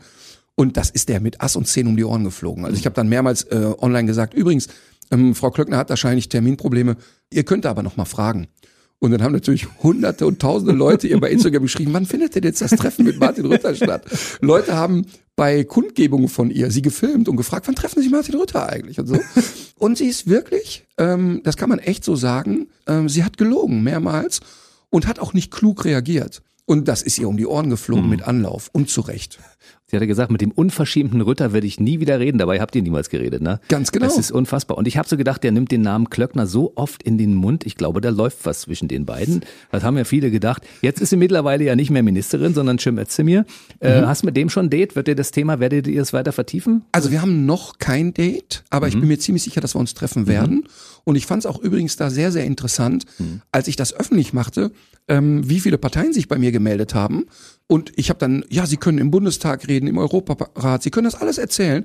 [0.55, 2.63] Und das ist der mit Ass und Zehn um die Ohren geflogen.
[2.63, 4.69] Also ich habe dann mehrmals äh, online gesagt, übrigens,
[5.11, 6.95] ähm, Frau Klöckner hat wahrscheinlich Terminprobleme.
[7.29, 8.47] Ihr könnt aber noch mal fragen.
[8.99, 12.43] Und dann haben natürlich hunderte und tausende Leute ihr bei Instagram geschrieben, wann findet denn
[12.43, 14.03] jetzt das Treffen mit Martin Rütter statt?
[14.41, 15.05] Leute haben
[15.35, 19.05] bei Kundgebungen von ihr sie gefilmt und gefragt, wann treffen Sie Martin Rütter eigentlich und
[19.05, 19.19] so.
[19.77, 23.83] Und sie ist wirklich, ähm, das kann man echt so sagen, ähm, sie hat gelogen
[23.83, 24.39] mehrmals
[24.89, 26.41] und hat auch nicht klug reagiert.
[26.65, 28.09] Und das ist ihr um die Ohren geflogen mhm.
[28.09, 29.37] mit Anlauf und zu Recht.
[29.89, 32.37] Sie hatte gesagt, mit dem unverschämten Rütter werde ich nie wieder reden.
[32.39, 33.61] Dabei habt ihr niemals geredet, ne?
[33.69, 34.05] Ganz genau.
[34.05, 34.77] Das ist unfassbar.
[34.77, 37.65] Und ich habe so gedacht, der nimmt den Namen Klöckner so oft in den Mund.
[37.65, 39.45] Ich glaube, da läuft was zwischen den beiden.
[39.71, 40.63] Das haben ja viele gedacht.
[40.81, 43.45] Jetzt ist sie mittlerweile ja nicht mehr Ministerin, sondern Cem Özdemir.
[43.79, 44.07] Äh, mhm.
[44.07, 44.97] Hast du mit dem schon ein Date?
[44.97, 46.83] Wird ihr das Thema, werdet ihr es weiter vertiefen?
[46.91, 48.89] Also wir haben noch kein Date, aber mhm.
[48.89, 50.27] ich bin mir ziemlich sicher, dass wir uns treffen mhm.
[50.27, 50.63] werden.
[51.05, 53.41] Und ich fand es auch übrigens da sehr, sehr interessant, mhm.
[53.53, 54.73] als ich das öffentlich machte,
[55.07, 57.27] ähm, wie viele Parteien sich bei mir gemeldet haben.
[57.67, 61.15] Und ich habe dann, ja, Sie können im Bundestag reden, im Europarat, Sie können das
[61.15, 61.83] alles erzählen.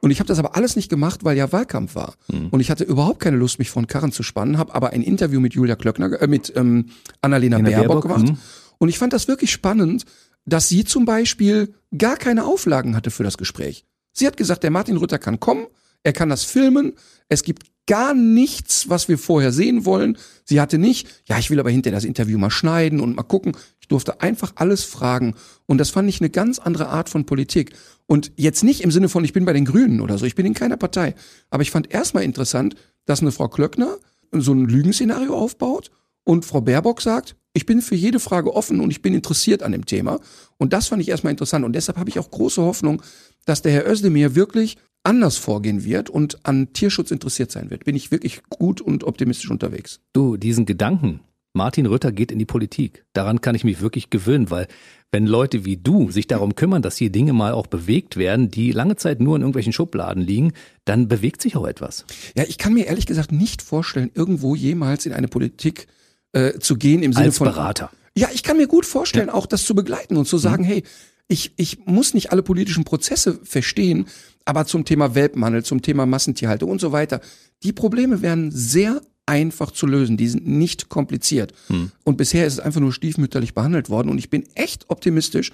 [0.00, 2.14] Und ich habe das aber alles nicht gemacht, weil ja Wahlkampf war.
[2.30, 2.48] Mhm.
[2.50, 5.40] Und ich hatte überhaupt keine Lust, mich von Karren zu spannen, habe aber ein Interview
[5.40, 6.90] mit Julia Klöckner, äh, mit ähm,
[7.22, 8.28] Annalena Baerbock, Baerbock gemacht.
[8.28, 8.38] Mhm.
[8.78, 10.04] Und ich fand das wirklich spannend,
[10.44, 13.86] dass sie zum Beispiel gar keine Auflagen hatte für das Gespräch.
[14.12, 15.66] Sie hat gesagt, der Martin Rütter kann kommen,
[16.02, 16.92] er kann das filmen,
[17.28, 20.16] es gibt gar nichts, was wir vorher sehen wollen.
[20.44, 23.56] Sie hatte nicht, ja, ich will aber hinterher das Interview mal schneiden und mal gucken.
[23.84, 25.34] Ich durfte einfach alles fragen.
[25.66, 27.74] Und das fand ich eine ganz andere Art von Politik.
[28.06, 30.46] Und jetzt nicht im Sinne von, ich bin bei den Grünen oder so, ich bin
[30.46, 31.14] in keiner Partei.
[31.50, 33.98] Aber ich fand erstmal interessant, dass eine Frau Klöckner
[34.32, 35.90] so ein Lügenszenario aufbaut
[36.24, 39.72] und Frau Baerbock sagt, ich bin für jede Frage offen und ich bin interessiert an
[39.72, 40.18] dem Thema.
[40.56, 41.62] Und das fand ich erstmal interessant.
[41.66, 43.02] Und deshalb habe ich auch große Hoffnung,
[43.44, 47.84] dass der Herr Özdemir wirklich anders vorgehen wird und an Tierschutz interessiert sein wird.
[47.84, 50.00] Bin ich wirklich gut und optimistisch unterwegs.
[50.14, 51.20] Du, diesen Gedanken,
[51.56, 53.04] Martin Rütter geht in die Politik.
[53.12, 54.66] Daran kann ich mich wirklich gewöhnen, weil
[55.12, 58.72] wenn Leute wie du sich darum kümmern, dass hier Dinge mal auch bewegt werden, die
[58.72, 60.52] lange Zeit nur in irgendwelchen Schubladen liegen,
[60.84, 62.04] dann bewegt sich auch etwas.
[62.36, 65.86] Ja, ich kann mir ehrlich gesagt nicht vorstellen, irgendwo jemals in eine Politik
[66.32, 67.90] äh, zu gehen im Sinne Als von Berater.
[68.16, 69.34] Ja, ich kann mir gut vorstellen, ja.
[69.34, 70.68] auch das zu begleiten und zu sagen, mhm.
[70.68, 70.82] hey,
[71.28, 74.06] ich, ich muss nicht alle politischen Prozesse verstehen,
[74.44, 77.20] aber zum Thema Welpenhandel, zum Thema Massentierhaltung und so weiter,
[77.62, 80.16] die Probleme werden sehr einfach zu lösen.
[80.16, 81.52] Die sind nicht kompliziert.
[81.68, 81.90] Hm.
[82.04, 84.08] Und bisher ist es einfach nur stiefmütterlich behandelt worden.
[84.08, 85.52] Und ich bin echt optimistisch,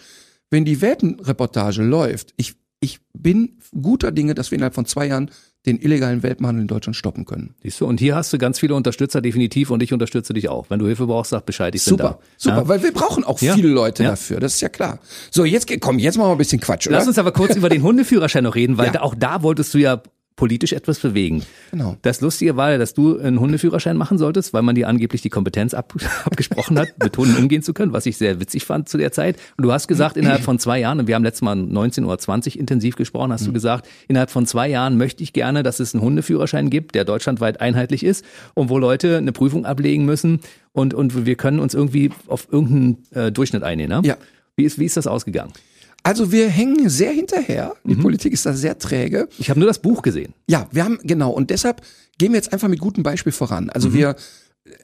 [0.50, 2.34] wenn die Weltenreportage läuft.
[2.36, 5.30] Ich, ich bin guter Dinge, dass wir innerhalb von zwei Jahren
[5.66, 7.54] den illegalen Welpenhandel in Deutschland stoppen können.
[7.62, 10.70] Siehst du, und hier hast du ganz viele Unterstützer definitiv und ich unterstütze dich auch.
[10.70, 12.18] Wenn du Hilfe brauchst, sag Bescheid, ich super, bin da.
[12.38, 12.68] Super, ja?
[12.68, 13.54] weil wir brauchen auch ja?
[13.54, 14.10] viele Leute ja?
[14.10, 15.00] dafür, das ist ja klar.
[15.30, 16.96] So, jetzt komm, jetzt machen wir ein bisschen Quatsch, oder?
[16.96, 20.02] Lass uns aber kurz über den Hundeführerschein noch reden, weil auch da wolltest du ja
[20.36, 21.42] politisch etwas bewegen.
[21.70, 21.96] Genau.
[22.02, 25.28] Das Lustige war ja, dass du einen Hundeführerschein machen solltest, weil man dir angeblich die
[25.28, 28.96] Kompetenz ab, abgesprochen hat, mit Hunden umgehen zu können, was ich sehr witzig fand zu
[28.96, 29.36] der Zeit.
[29.58, 32.60] Und du hast gesagt, innerhalb von zwei Jahren, und wir haben letztes Mal 19.20 Uhr
[32.60, 33.46] intensiv gesprochen, hast mhm.
[33.46, 37.04] du gesagt, innerhalb von zwei Jahren möchte ich gerne, dass es einen Hundeführerschein gibt, der
[37.04, 40.40] deutschlandweit einheitlich ist und wo Leute eine Prüfung ablegen müssen
[40.72, 43.90] und, und wir können uns irgendwie auf irgendeinen äh, Durchschnitt einigen.
[43.90, 44.00] Ne?
[44.04, 44.16] Ja.
[44.56, 45.52] Wie ist, wie ist das ausgegangen?
[46.02, 47.74] Also wir hängen sehr hinterher.
[47.84, 48.02] Die mhm.
[48.02, 49.28] Politik ist da sehr träge.
[49.38, 50.34] Ich habe nur das Buch gesehen.
[50.48, 51.82] Ja, wir haben genau und deshalb
[52.18, 53.70] gehen wir jetzt einfach mit gutem Beispiel voran.
[53.70, 53.94] Also mhm.
[53.94, 54.16] wir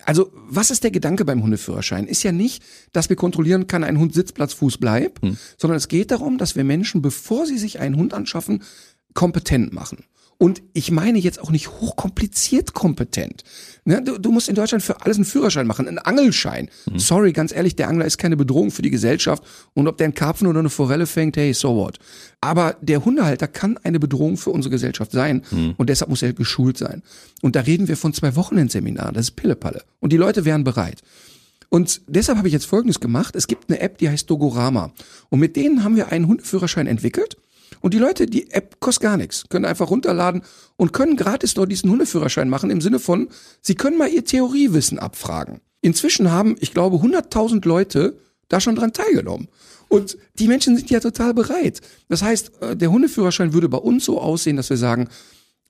[0.04, 2.06] also, was ist der Gedanke beim Hundeführerschein?
[2.06, 5.36] Ist ja nicht, dass wir kontrollieren, kann ein Hund Sitzplatz, Fuß, bleib, mhm.
[5.58, 8.62] sondern es geht darum, dass wir Menschen, bevor sie sich einen Hund anschaffen,
[9.14, 10.04] kompetent machen.
[10.38, 13.42] Und ich meine jetzt auch nicht hochkompliziert kompetent.
[13.84, 16.68] Ne, du, du musst in Deutschland für alles einen Führerschein machen, einen Angelschein.
[16.90, 16.98] Mhm.
[16.98, 19.42] Sorry, ganz ehrlich, der Angler ist keine Bedrohung für die Gesellschaft.
[19.72, 21.98] Und ob der einen Karpfen oder eine Forelle fängt, hey, so what.
[22.42, 25.42] Aber der Hundehalter kann eine Bedrohung für unsere Gesellschaft sein.
[25.50, 25.74] Mhm.
[25.78, 27.02] Und deshalb muss er geschult sein.
[27.40, 29.14] Und da reden wir von zwei Wochenendseminaren.
[29.14, 29.84] Das ist Pillepalle.
[30.00, 31.00] Und die Leute wären bereit.
[31.70, 33.34] Und deshalb habe ich jetzt Folgendes gemacht.
[33.36, 34.92] Es gibt eine App, die heißt Dogorama.
[35.30, 37.36] Und mit denen haben wir einen Hundeführerschein entwickelt.
[37.80, 40.42] Und die Leute, die App kostet gar nichts, können einfach runterladen
[40.76, 43.28] und können gratis dort diesen Hundeführerschein machen im Sinne von,
[43.60, 45.60] sie können mal ihr Theoriewissen abfragen.
[45.80, 49.48] Inzwischen haben, ich glaube, 100.000 Leute da schon dran teilgenommen.
[49.88, 51.80] Und die Menschen sind ja total bereit.
[52.08, 55.08] Das heißt, äh, der Hundeführerschein würde bei uns so aussehen, dass wir sagen,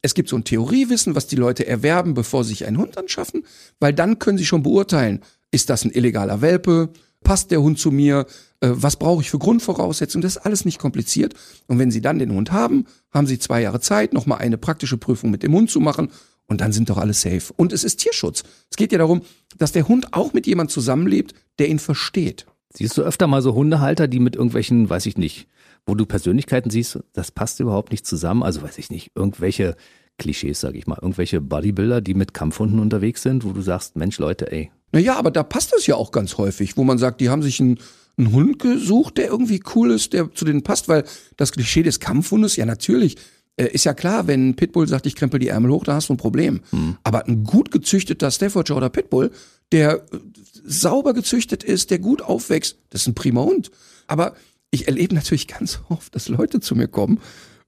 [0.03, 3.45] es gibt so ein Theoriewissen, was die Leute erwerben, bevor sie sich einen Hund anschaffen,
[3.81, 6.91] weil dann können sie schon beurteilen, ist das ein illegaler Welpe,
[7.27, 8.25] passt der Hund zu mir,
[8.61, 11.35] äh, was brauche ich für Grundvoraussetzungen, das ist alles nicht kompliziert.
[11.67, 14.97] Und wenn Sie dann den Hund haben, haben Sie zwei Jahre Zeit, nochmal eine praktische
[14.97, 16.13] Prüfung mit dem Hund zu machen
[16.47, 17.53] und dann sind doch alle safe.
[17.57, 18.45] Und es ist Tierschutz.
[18.71, 19.23] Es geht ja darum,
[19.59, 22.47] dass der Hund auch mit jemand zusammenlebt, der ihn versteht.
[22.73, 25.49] Siehst du öfter mal so Hundehalter, die mit irgendwelchen, weiß ich nicht,
[25.85, 28.45] wo du Persönlichkeiten siehst, das passt überhaupt nicht zusammen.
[28.45, 29.75] Also weiß ich nicht, irgendwelche
[30.19, 34.19] Klischees, sag ich mal, irgendwelche Bodybuilder, die mit Kampfhunden unterwegs sind, wo du sagst, Mensch,
[34.19, 34.71] Leute, ey.
[34.93, 37.61] Naja, aber da passt es ja auch ganz häufig, wo man sagt, die haben sich
[37.61, 37.79] ein
[38.19, 41.05] einen Hund gesucht, der irgendwie cool ist, der zu denen passt, weil
[41.37, 43.17] das Klischee des Kampfhundes, ja natürlich,
[43.57, 46.15] äh, ist ja klar, wenn Pitbull sagt, ich krempel die Ärmel hoch, da hast du
[46.15, 46.61] ein Problem.
[46.71, 46.97] Mhm.
[47.05, 49.31] Aber ein gut gezüchteter Staffordshire oder Pitbull,
[49.73, 50.19] der äh,
[50.65, 53.71] sauber gezüchtet ist, der gut aufwächst, das ist ein prima Hund.
[54.07, 54.35] Aber
[54.71, 57.21] ich erlebe natürlich ganz oft, dass Leute zu mir kommen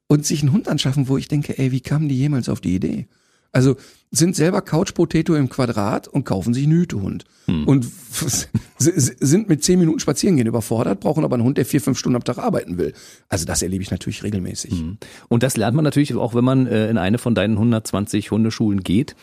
[0.09, 2.75] und sich einen Hund anschaffen, wo ich denke, ey, wie kamen die jemals auf die
[2.75, 3.07] Idee?
[3.53, 3.77] Also
[4.11, 7.25] sind selber Couch Potato im Quadrat und kaufen sich einen Hütehund.
[7.47, 7.67] Hm.
[7.67, 7.87] Und
[8.79, 12.17] sind mit zehn Minuten spazieren gehen überfordert, brauchen aber einen Hund, der vier, fünf Stunden
[12.17, 12.95] am Tag arbeiten will.
[13.29, 14.73] Also das erlebe ich natürlich regelmäßig.
[14.73, 14.99] Hm.
[15.29, 18.83] Und das lernt man natürlich auch, wenn man äh, in eine von deinen 120 Hundeschulen
[18.83, 19.15] geht.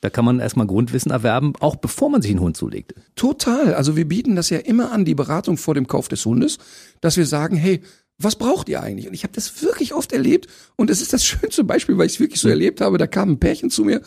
[0.00, 2.94] Da kann man erstmal Grundwissen erwerben, auch bevor man sich einen Hund zulegt.
[3.14, 3.74] Total.
[3.74, 6.58] Also wir bieten das ja immer an, die Beratung vor dem Kauf des Hundes,
[7.00, 7.80] dass wir sagen, hey,
[8.22, 9.08] was braucht ihr eigentlich?
[9.08, 12.14] Und ich habe das wirklich oft erlebt und es ist das schönste Beispiel, weil ich
[12.14, 12.98] es wirklich so erlebt habe.
[12.98, 14.02] Da kam ein Pärchen zu mir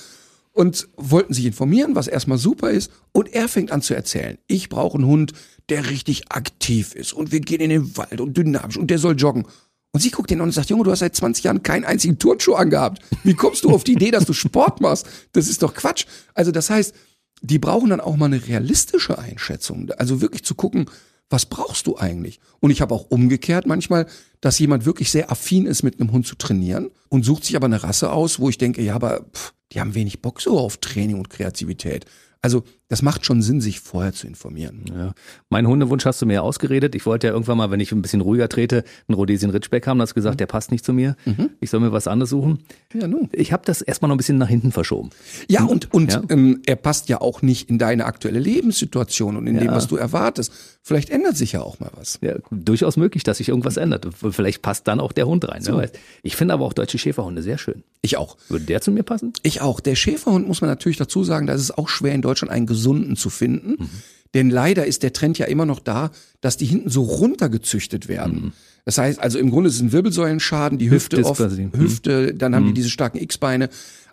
[0.51, 2.91] und wollten sich informieren, was erstmal super ist.
[3.11, 4.37] Und er fängt an zu erzählen.
[4.47, 5.33] Ich brauche einen Hund,
[5.69, 7.13] der richtig aktiv ist.
[7.13, 9.45] Und wir gehen in den Wald und dynamisch und der soll joggen.
[9.91, 12.19] Und sie guckt ihn an und sagt, Junge, du hast seit 20 Jahren keinen einzigen
[12.19, 13.01] Turnschuh angehabt.
[13.23, 15.07] Wie kommst du auf die Idee, dass du Sport machst?
[15.31, 16.05] Das ist doch Quatsch.
[16.33, 16.93] Also das heißt,
[17.41, 19.91] die brauchen dann auch mal eine realistische Einschätzung.
[19.97, 20.89] Also wirklich zu gucken,
[21.29, 22.39] was brauchst du eigentlich?
[22.59, 24.05] Und ich habe auch umgekehrt manchmal,
[24.41, 27.65] dass jemand wirklich sehr affin ist, mit einem Hund zu trainieren und sucht sich aber
[27.65, 30.77] eine Rasse aus, wo ich denke, ja, aber pff, die haben wenig Bock so auf
[30.77, 32.05] Training und Kreativität.
[32.41, 34.85] Also das macht schon Sinn, sich vorher zu informieren.
[34.95, 35.13] Ja.
[35.49, 36.93] Mein Hundewunsch hast du mir ausgeredet.
[36.93, 39.97] Ich wollte ja irgendwann mal, wenn ich ein bisschen ruhiger trete, einen Rhodesian Ritschbeck haben.
[39.97, 40.37] Du hast gesagt, mhm.
[40.37, 41.15] der passt nicht zu mir.
[41.25, 41.49] Mhm.
[41.59, 42.59] Ich soll mir was anderes suchen.
[42.93, 43.29] Ja, nun.
[43.31, 45.09] Ich habe das erstmal noch ein bisschen nach hinten verschoben.
[45.49, 46.21] Ja, und, und ja?
[46.29, 49.61] Ähm, er passt ja auch nicht in deine aktuelle Lebenssituation und in ja.
[49.61, 50.51] dem, was du erwartest.
[50.83, 52.19] Vielleicht ändert sich ja auch mal was.
[52.21, 54.07] Ja, durchaus möglich, dass sich irgendwas ändert.
[54.29, 55.63] Vielleicht passt dann auch der Hund rein.
[55.63, 55.81] So.
[56.21, 57.83] Ich finde aber auch deutsche Schäferhunde sehr schön.
[58.03, 58.37] Ich auch.
[58.49, 59.33] Würde der zu mir passen?
[59.41, 59.79] Ich auch.
[59.79, 62.67] Der Schäferhund muss man natürlich dazu sagen, da ist es auch schwer in Deutschland einen
[62.75, 63.71] gesunden zu finden.
[63.79, 63.89] Mhm.
[64.33, 66.11] Denn leider ist der Trend ja immer noch da,
[66.41, 68.35] dass die hinten so runtergezüchtet werden.
[68.35, 68.51] Mhm.
[68.83, 71.69] Das heißt, also im Grunde ist es ein Wirbelsäulenschaden, die Hüfte, Hüfte oft, quasi.
[71.73, 72.75] Hüfte, dann haben die mhm.
[72.75, 73.69] diese starken X-Beine.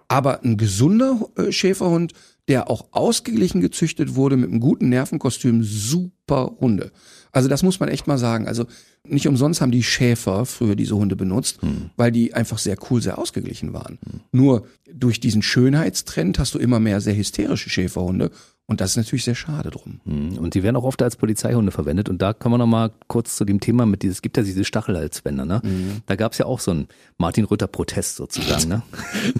[0.08, 2.12] Aber ein gesunder äh, Schäferhund,
[2.48, 6.92] der auch ausgeglichen gezüchtet wurde mit einem guten Nervenkostüm, super Hunde.
[7.32, 8.46] Also das muss man echt mal sagen.
[8.46, 8.66] Also
[9.04, 11.90] nicht umsonst haben die Schäfer früher diese Hunde benutzt, hm.
[11.96, 13.98] weil die einfach sehr cool, sehr ausgeglichen waren.
[14.04, 14.20] Hm.
[14.32, 18.30] Nur durch diesen Schönheitstrend hast du immer mehr sehr hysterische Schäferhunde
[18.66, 20.00] und das ist natürlich sehr schade drum.
[20.04, 20.38] Hm.
[20.38, 22.08] Und die werden auch oft als Polizeihunde verwendet.
[22.08, 25.44] Und da kommen wir nochmal kurz zu dem Thema mit dieses, gibt ja diese Stachelhalsbänder,
[25.44, 25.60] ne?
[25.64, 26.02] Mhm.
[26.06, 28.82] Da gab es ja auch so einen Martin Rütter-Protest sozusagen, ne?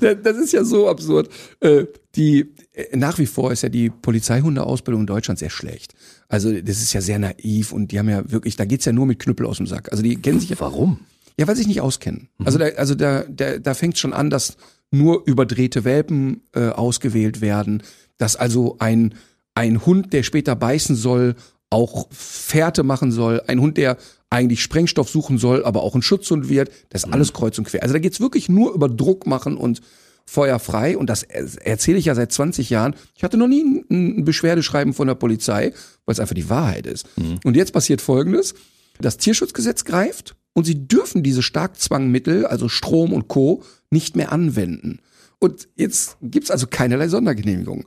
[0.22, 1.30] das ist ja so absurd.
[1.60, 5.94] Äh, die, äh, nach wie vor ist ja die Polizeihundeausbildung in Deutschland sehr schlecht.
[6.28, 9.06] Also das ist ja sehr naiv und die haben ja wirklich, da geht's ja nur
[9.06, 9.90] mit Knüppel aus dem Sack.
[9.92, 10.56] Also die kennen sich ja.
[10.58, 10.98] Warum?
[11.38, 12.28] Ja, weil sie sich nicht auskennen.
[12.38, 12.46] Mhm.
[12.46, 14.56] Also da, also da, da, da fängt schon an, dass
[14.90, 17.82] nur überdrehte Welpen äh, ausgewählt werden
[18.22, 19.14] dass also ein,
[19.54, 21.34] ein Hund, der später beißen soll,
[21.70, 23.96] auch Fährte machen soll, ein Hund, der
[24.30, 27.14] eigentlich Sprengstoff suchen soll, aber auch ein Schutzhund wird, das ist mhm.
[27.14, 27.82] alles kreuz und quer.
[27.82, 29.80] Also da geht's wirklich nur über Druck machen und
[30.24, 32.94] Feuer frei und das erzähle ich ja seit 20 Jahren.
[33.16, 35.72] Ich hatte noch nie ein, ein Beschwerdeschreiben von der Polizei,
[36.06, 37.06] weil es einfach die Wahrheit ist.
[37.18, 37.40] Mhm.
[37.44, 38.54] Und jetzt passiert Folgendes.
[39.00, 45.00] Das Tierschutzgesetz greift und sie dürfen diese Starkzwangmittel, also Strom und Co., nicht mehr anwenden.
[45.40, 47.84] Und jetzt gibt's also keinerlei Sondergenehmigung.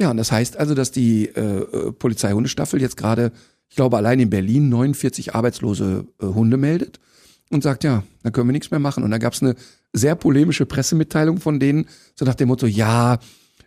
[0.00, 3.32] Ja, und das heißt also, dass die äh, äh, Polizeihundestaffel jetzt gerade,
[3.68, 7.00] ich glaube, allein in Berlin 49 arbeitslose äh, Hunde meldet
[7.50, 9.02] und sagt, ja, da können wir nichts mehr machen.
[9.02, 9.56] Und da gab es eine
[9.92, 13.18] sehr polemische Pressemitteilung von denen, so nach dem Motto, ja,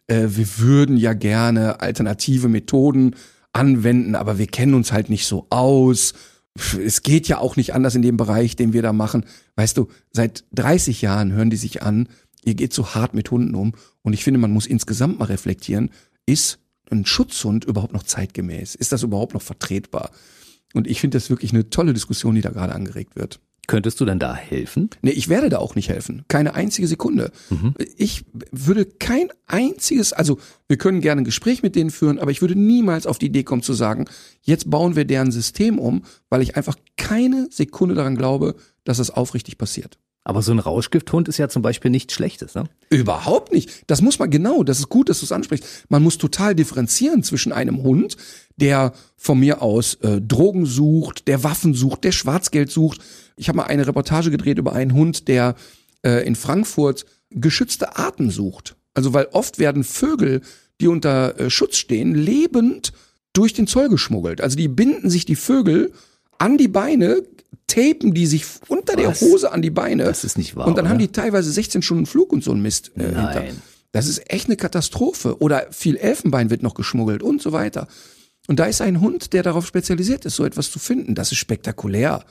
[0.08, 3.16] äh, wir würden ja gerne alternative Methoden
[3.54, 6.14] anwenden, aber wir kennen uns halt nicht so aus.
[6.78, 9.26] Es geht ja auch nicht anders in dem Bereich, den wir da machen.
[9.56, 12.08] Weißt du, seit 30 Jahren hören die sich an,
[12.44, 13.74] ihr geht so hart mit Hunden um.
[14.02, 15.92] Und ich finde, man muss insgesamt mal reflektieren,
[16.32, 18.76] ist ein Schutzhund überhaupt noch zeitgemäß?
[18.76, 20.12] Ist das überhaupt noch vertretbar?
[20.74, 23.40] Und ich finde das wirklich eine tolle Diskussion, die da gerade angeregt wird.
[23.68, 24.90] Könntest du denn da helfen?
[25.02, 26.26] Nee, ich werde da auch nicht helfen.
[26.28, 27.32] Keine einzige Sekunde.
[27.50, 27.74] Mhm.
[27.96, 32.42] Ich würde kein einziges, also wir können gerne ein Gespräch mit denen führen, aber ich
[32.42, 34.06] würde niemals auf die Idee kommen zu sagen,
[34.42, 39.12] jetzt bauen wir deren System um, weil ich einfach keine Sekunde daran glaube, dass das
[39.12, 40.00] aufrichtig passiert.
[40.24, 42.66] Aber so ein Rauschgifthund ist ja zum Beispiel nichts Schlechtes, ne?
[42.90, 43.84] Überhaupt nicht.
[43.88, 45.86] Das muss man genau, das ist gut, dass du es ansprichst.
[45.90, 48.18] Man muss total differenzieren zwischen einem Hund,
[48.56, 53.02] der von mir aus äh, Drogen sucht, der Waffen sucht, der Schwarzgeld sucht.
[53.36, 55.56] Ich habe mal eine Reportage gedreht über einen Hund, der
[56.04, 58.76] äh, in Frankfurt geschützte Arten sucht.
[58.94, 60.42] Also weil oft werden Vögel,
[60.80, 62.94] die unter äh, Schutz stehen, lebend
[63.34, 64.42] durch den Zoll geschmuggelt.
[64.42, 65.94] Also die binden sich die Vögel
[66.38, 67.24] an die Beine,
[67.68, 69.20] tapen die sich unter Was?
[69.20, 70.04] der Hose an die Beine.
[70.04, 70.68] Das ist nicht wahr.
[70.68, 70.92] Und dann oder?
[70.92, 73.14] haben die teilweise 16 Stunden Flug und so ein Mist äh, Nein.
[73.14, 73.44] hinter.
[73.92, 75.42] Das ist echt eine Katastrophe.
[75.42, 77.88] Oder viel Elfenbein wird noch geschmuggelt und so weiter.
[78.48, 81.16] Und da ist ein Hund, der darauf spezialisiert ist, so etwas zu finden.
[81.16, 82.24] Das ist spektakulär.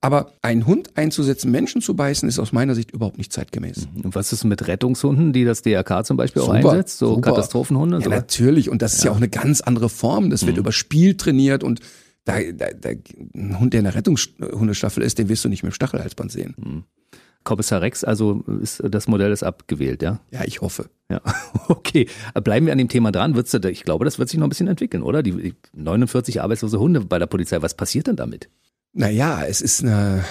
[0.00, 3.88] Aber einen Hund einzusetzen, Menschen zu beißen, ist aus meiner Sicht überhaupt nicht zeitgemäß.
[3.94, 4.02] Mhm.
[4.02, 6.98] Und was ist mit Rettungshunden, die das DRK zum Beispiel super, auch einsetzt?
[6.98, 7.30] So super.
[7.30, 8.00] Katastrophenhunde?
[8.00, 8.68] Ja, natürlich.
[8.68, 9.06] Und das ist ja.
[9.06, 10.28] ja auch eine ganz andere Form.
[10.28, 10.60] Das wird mhm.
[10.60, 11.80] über Spiel trainiert und
[12.24, 12.90] da, da, da,
[13.34, 16.54] ein Hund, der in der Rettungshundestaffel ist, den wirst du nicht mit dem Stachelhalsband sehen.
[16.60, 16.84] Hm.
[17.44, 20.20] Kommissar Rex, also ist das Modell ist abgewählt, ja?
[20.30, 20.88] Ja, ich hoffe.
[21.10, 21.20] Ja,
[21.68, 22.08] okay.
[22.42, 23.34] Bleiben wir an dem Thema dran.
[23.34, 25.22] Wird's, ich glaube, das wird sich noch ein bisschen entwickeln, oder?
[25.22, 27.60] Die 49 arbeitslose Hunde bei der Polizei.
[27.60, 28.48] Was passiert denn damit?
[28.94, 30.24] Naja, es ist eine,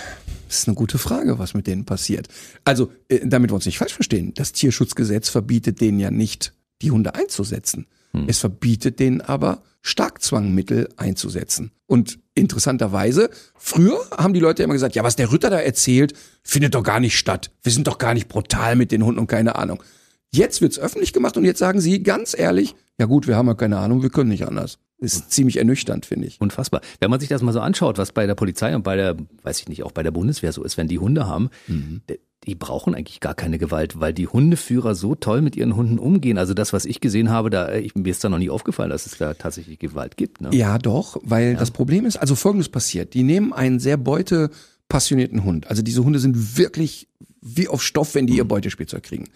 [0.50, 2.30] es ist eine gute Frage, was mit denen passiert.
[2.64, 6.90] Also, äh, damit wir uns nicht falsch verstehen, das Tierschutzgesetz verbietet denen ja nicht, die
[6.90, 7.86] Hunde einzusetzen.
[8.16, 8.26] Hm.
[8.28, 11.72] Es verbietet denen aber, Starkzwangmittel einzusetzen.
[11.88, 16.74] Und interessanterweise, früher haben die Leute immer gesagt, ja, was der Ritter da erzählt, findet
[16.74, 17.52] doch gar nicht statt.
[17.62, 19.84] Wir sind doch gar nicht brutal mit den Hunden und keine Ahnung.
[20.32, 23.54] Jetzt wird's öffentlich gemacht und jetzt sagen sie ganz ehrlich, ja gut, wir haben ja
[23.56, 24.80] keine Ahnung, wir können nicht anders.
[24.98, 26.40] Ist ziemlich ernüchternd, finde ich.
[26.40, 26.80] Unfassbar.
[27.02, 29.60] Wenn man sich das mal so anschaut, was bei der Polizei und bei der, weiß
[29.60, 32.02] ich nicht, auch bei der Bundeswehr so ist, wenn die Hunde haben, mhm
[32.46, 36.38] die brauchen eigentlich gar keine Gewalt, weil die Hundeführer so toll mit ihren Hunden umgehen.
[36.38, 39.06] Also das, was ich gesehen habe, da ich, mir ist da noch nie aufgefallen, dass
[39.06, 40.42] es da tatsächlich Gewalt gibt.
[40.42, 40.50] Ne?
[40.54, 41.60] Ja, doch, weil ja.
[41.60, 45.68] das Problem ist, also Folgendes passiert: Die nehmen einen sehr beutepassionierten Hund.
[45.68, 47.08] Also diese Hunde sind wirklich
[47.42, 48.50] wie auf Stoff, wenn die ihr mhm.
[48.50, 49.30] Beutespielzeug kriegen.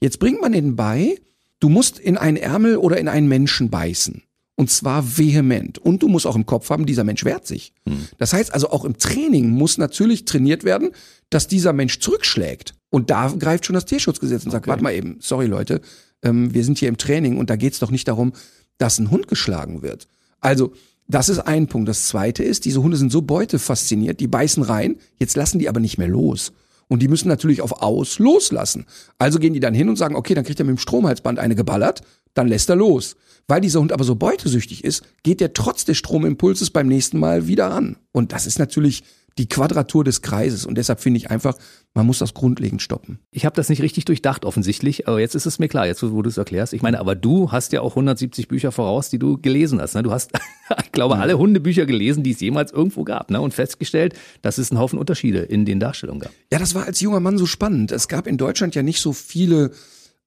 [0.00, 1.16] Jetzt bringt man denen bei,
[1.60, 4.22] du musst in einen Ärmel oder in einen Menschen beißen.
[4.58, 5.78] Und zwar vehement.
[5.78, 7.72] Und du musst auch im Kopf haben, dieser Mensch wehrt sich.
[7.86, 8.08] Hm.
[8.18, 10.90] Das heißt also, auch im Training muss natürlich trainiert werden,
[11.30, 12.74] dass dieser Mensch zurückschlägt.
[12.90, 14.70] Und da greift schon das Tierschutzgesetz und sagt, okay.
[14.70, 15.80] warte mal eben, sorry Leute,
[16.24, 18.32] ähm, wir sind hier im Training und da geht's doch nicht darum,
[18.78, 20.08] dass ein Hund geschlagen wird.
[20.40, 20.72] Also,
[21.06, 21.88] das ist ein Punkt.
[21.88, 25.78] Das zweite ist, diese Hunde sind so beutefasziniert, die beißen rein, jetzt lassen die aber
[25.78, 26.52] nicht mehr los.
[26.88, 28.86] Und die müssen natürlich auf Aus loslassen.
[29.18, 31.54] Also gehen die dann hin und sagen, okay, dann kriegt er mit dem Stromhalsband eine
[31.54, 32.02] geballert,
[32.34, 33.16] dann lässt er los.
[33.46, 37.46] Weil dieser Hund aber so beutesüchtig ist, geht er trotz des Stromimpulses beim nächsten Mal
[37.46, 37.96] wieder ran.
[38.12, 39.04] Und das ist natürlich
[39.38, 40.66] die Quadratur des Kreises.
[40.66, 41.56] Und deshalb finde ich einfach,
[41.94, 43.20] man muss das grundlegend stoppen.
[43.30, 46.22] Ich habe das nicht richtig durchdacht offensichtlich, aber jetzt ist es mir klar, jetzt wo
[46.22, 46.72] du es erklärst.
[46.72, 49.94] Ich meine, aber du hast ja auch 170 Bücher voraus, die du gelesen hast.
[49.94, 50.02] Ne?
[50.02, 50.32] Du hast,
[50.84, 53.40] ich glaube, alle Hundebücher gelesen, die es jemals irgendwo gab, ne?
[53.40, 56.32] und festgestellt, dass es einen Haufen Unterschiede in den Darstellungen gab.
[56.52, 57.92] Ja, das war als junger Mann so spannend.
[57.92, 59.70] Es gab in Deutschland ja nicht so viele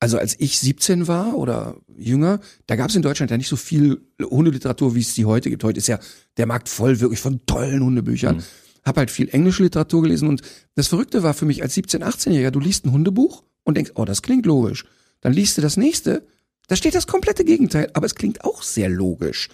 [0.01, 3.55] also als ich 17 war oder jünger, da gab es in Deutschland ja nicht so
[3.55, 5.63] viel Hundeliteratur, wie es die heute gibt.
[5.63, 5.99] Heute ist ja
[6.35, 8.37] der Markt voll wirklich von tollen Hundebüchern.
[8.37, 8.43] Mhm
[8.83, 10.41] habe halt viel englische Literatur gelesen und
[10.75, 14.05] das Verrückte war für mich als 17-, 18-Jähriger, du liest ein Hundebuch und denkst, oh,
[14.05, 14.85] das klingt logisch.
[15.21, 16.25] Dann liest du das nächste,
[16.67, 19.49] da steht das komplette Gegenteil, aber es klingt auch sehr logisch.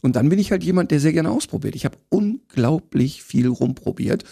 [0.00, 1.76] Und dann bin ich halt jemand, der sehr gerne ausprobiert.
[1.76, 4.24] Ich habe unglaublich viel rumprobiert,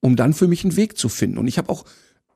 [0.00, 1.36] um dann für mich einen Weg zu finden.
[1.36, 1.84] Und ich habe auch,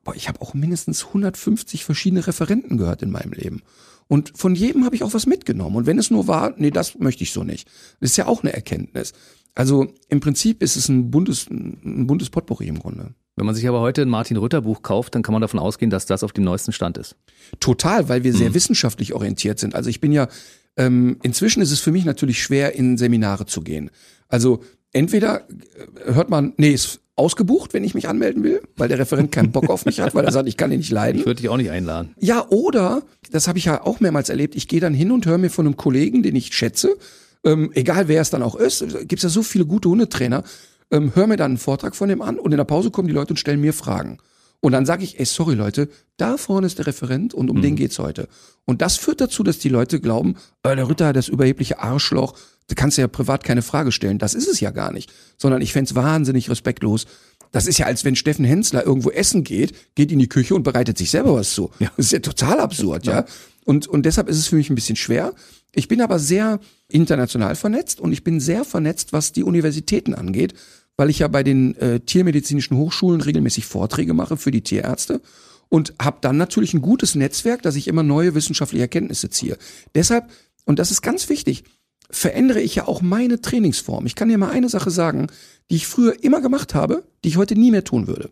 [0.04, 3.62] boah, ich habe auch mindestens 150 verschiedene Referenten gehört in meinem Leben.
[4.08, 5.76] Und von jedem habe ich auch was mitgenommen.
[5.76, 7.68] Und wenn es nur war, nee, das möchte ich so nicht.
[8.00, 9.12] Das ist ja auch eine Erkenntnis.
[9.54, 13.14] Also im Prinzip ist es ein buntes, ein buntes Potpourri im Grunde.
[13.36, 15.90] Wenn man sich aber heute ein Martin Rütter Buch kauft, dann kann man davon ausgehen,
[15.90, 17.16] dass das auf dem neuesten Stand ist.
[17.60, 18.54] Total, weil wir sehr mhm.
[18.54, 19.74] wissenschaftlich orientiert sind.
[19.74, 20.28] Also ich bin ja,
[20.76, 23.90] ähm, inzwischen ist es für mich natürlich schwer, in Seminare zu gehen.
[24.28, 24.62] Also
[24.92, 29.32] entweder äh, hört man, nee, ist ausgebucht, wenn ich mich anmelden will, weil der Referent
[29.32, 31.20] keinen Bock auf mich hat, weil er sagt, ich kann ihn nicht leiden.
[31.20, 32.14] Ich würde dich auch nicht einladen.
[32.18, 35.38] Ja, oder, das habe ich ja auch mehrmals erlebt, ich gehe dann hin und höre
[35.38, 36.96] mir von einem Kollegen, den ich schätze,
[37.44, 40.42] ähm, egal wer es dann auch ist, gibt's ja so viele gute Hundetrainer,
[40.90, 43.14] ähm, hör mir dann einen Vortrag von dem an und in der Pause kommen die
[43.14, 44.18] Leute und stellen mir Fragen.
[44.60, 47.62] Und dann sage ich, ey, sorry Leute, da vorne ist der Referent und um mhm.
[47.62, 48.28] den geht's heute.
[48.64, 52.34] Und das führt dazu, dass die Leute glauben, äh, der Ritter, das überhebliche Arschloch,
[52.68, 54.18] da kannst du ja privat keine Frage stellen.
[54.18, 55.12] Das ist es ja gar nicht.
[55.36, 57.06] Sondern ich fände wahnsinnig respektlos.
[57.50, 60.62] Das ist ja, als wenn Steffen Hensler irgendwo essen geht, geht in die Küche und
[60.62, 61.70] bereitet sich selber was zu.
[61.78, 61.92] Ja.
[61.96, 63.20] Das ist ja total absurd, ja.
[63.20, 63.24] ja.
[63.64, 65.34] Und, und deshalb ist es für mich ein bisschen schwer.
[65.74, 70.54] Ich bin aber sehr international vernetzt und ich bin sehr vernetzt, was die Universitäten angeht,
[70.96, 75.20] weil ich ja bei den äh, tiermedizinischen Hochschulen regelmäßig Vorträge mache für die Tierärzte
[75.68, 79.56] und habe dann natürlich ein gutes Netzwerk, dass ich immer neue wissenschaftliche Erkenntnisse ziehe.
[79.94, 80.28] Deshalb,
[80.64, 81.64] und das ist ganz wichtig,
[82.12, 84.06] verändere ich ja auch meine Trainingsform.
[84.06, 85.28] Ich kann dir mal eine Sache sagen,
[85.70, 88.30] die ich früher immer gemacht habe, die ich heute nie mehr tun würde.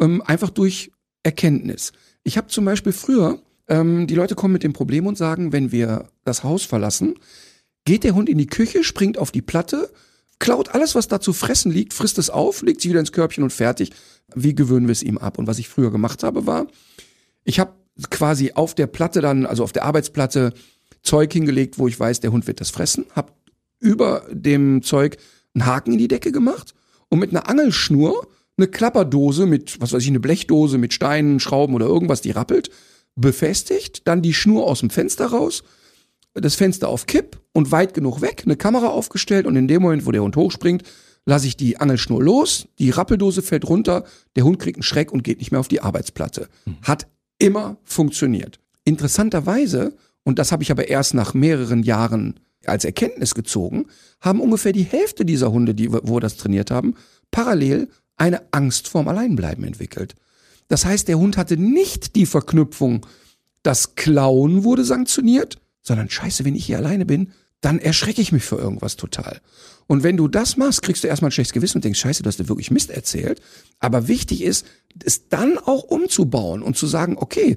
[0.00, 0.92] Ähm, einfach durch
[1.22, 1.92] Erkenntnis.
[2.22, 5.72] Ich habe zum Beispiel früher ähm, die Leute kommen mit dem Problem und sagen, wenn
[5.72, 7.14] wir das Haus verlassen,
[7.84, 9.90] geht der Hund in die Küche, springt auf die Platte,
[10.38, 13.42] klaut alles, was da zu fressen liegt, frisst es auf, legt sich wieder ins Körbchen
[13.44, 13.90] und fertig.
[14.34, 15.38] Wie gewöhnen wir es ihm ab?
[15.38, 16.66] Und was ich früher gemacht habe, war,
[17.44, 17.72] ich habe
[18.10, 20.52] quasi auf der Platte dann, also auf der Arbeitsplatte,
[21.02, 23.34] Zeug hingelegt, wo ich weiß, der Hund wird das fressen, hab
[23.78, 25.16] über dem Zeug
[25.54, 26.74] einen Haken in die Decke gemacht
[27.08, 31.74] und mit einer Angelschnur eine Klapperdose mit, was weiß ich, eine Blechdose mit Steinen, Schrauben
[31.74, 32.70] oder irgendwas, die rappelt,
[33.16, 35.62] befestigt, dann die Schnur aus dem Fenster raus,
[36.34, 40.06] das Fenster auf Kipp und weit genug weg, eine Kamera aufgestellt und in dem Moment,
[40.06, 40.84] wo der Hund hochspringt,
[41.26, 44.04] lasse ich die Angelschnur los, die Rappeldose fällt runter,
[44.36, 46.48] der Hund kriegt einen Schreck und geht nicht mehr auf die Arbeitsplatte.
[46.64, 46.76] Mhm.
[46.82, 47.08] Hat
[47.38, 48.60] immer funktioniert.
[48.84, 53.86] Interessanterweise, und das habe ich aber erst nach mehreren Jahren als Erkenntnis gezogen,
[54.20, 56.94] haben ungefähr die Hälfte dieser Hunde, die, wo wir das trainiert haben,
[57.30, 60.14] parallel eine Angst vorm Alleinbleiben entwickelt.
[60.68, 63.06] Das heißt, der Hund hatte nicht die Verknüpfung,
[63.62, 68.44] das Klauen wurde sanktioniert, sondern scheiße, wenn ich hier alleine bin, dann erschrecke ich mich
[68.44, 69.40] für irgendwas total.
[69.86, 72.28] Und wenn du das machst, kriegst du erstmal ein schlechtes Gewissen und denkst, scheiße, du
[72.28, 73.40] hast dir wirklich Mist erzählt.
[73.80, 74.64] Aber wichtig ist,
[75.04, 77.56] es dann auch umzubauen und zu sagen, okay,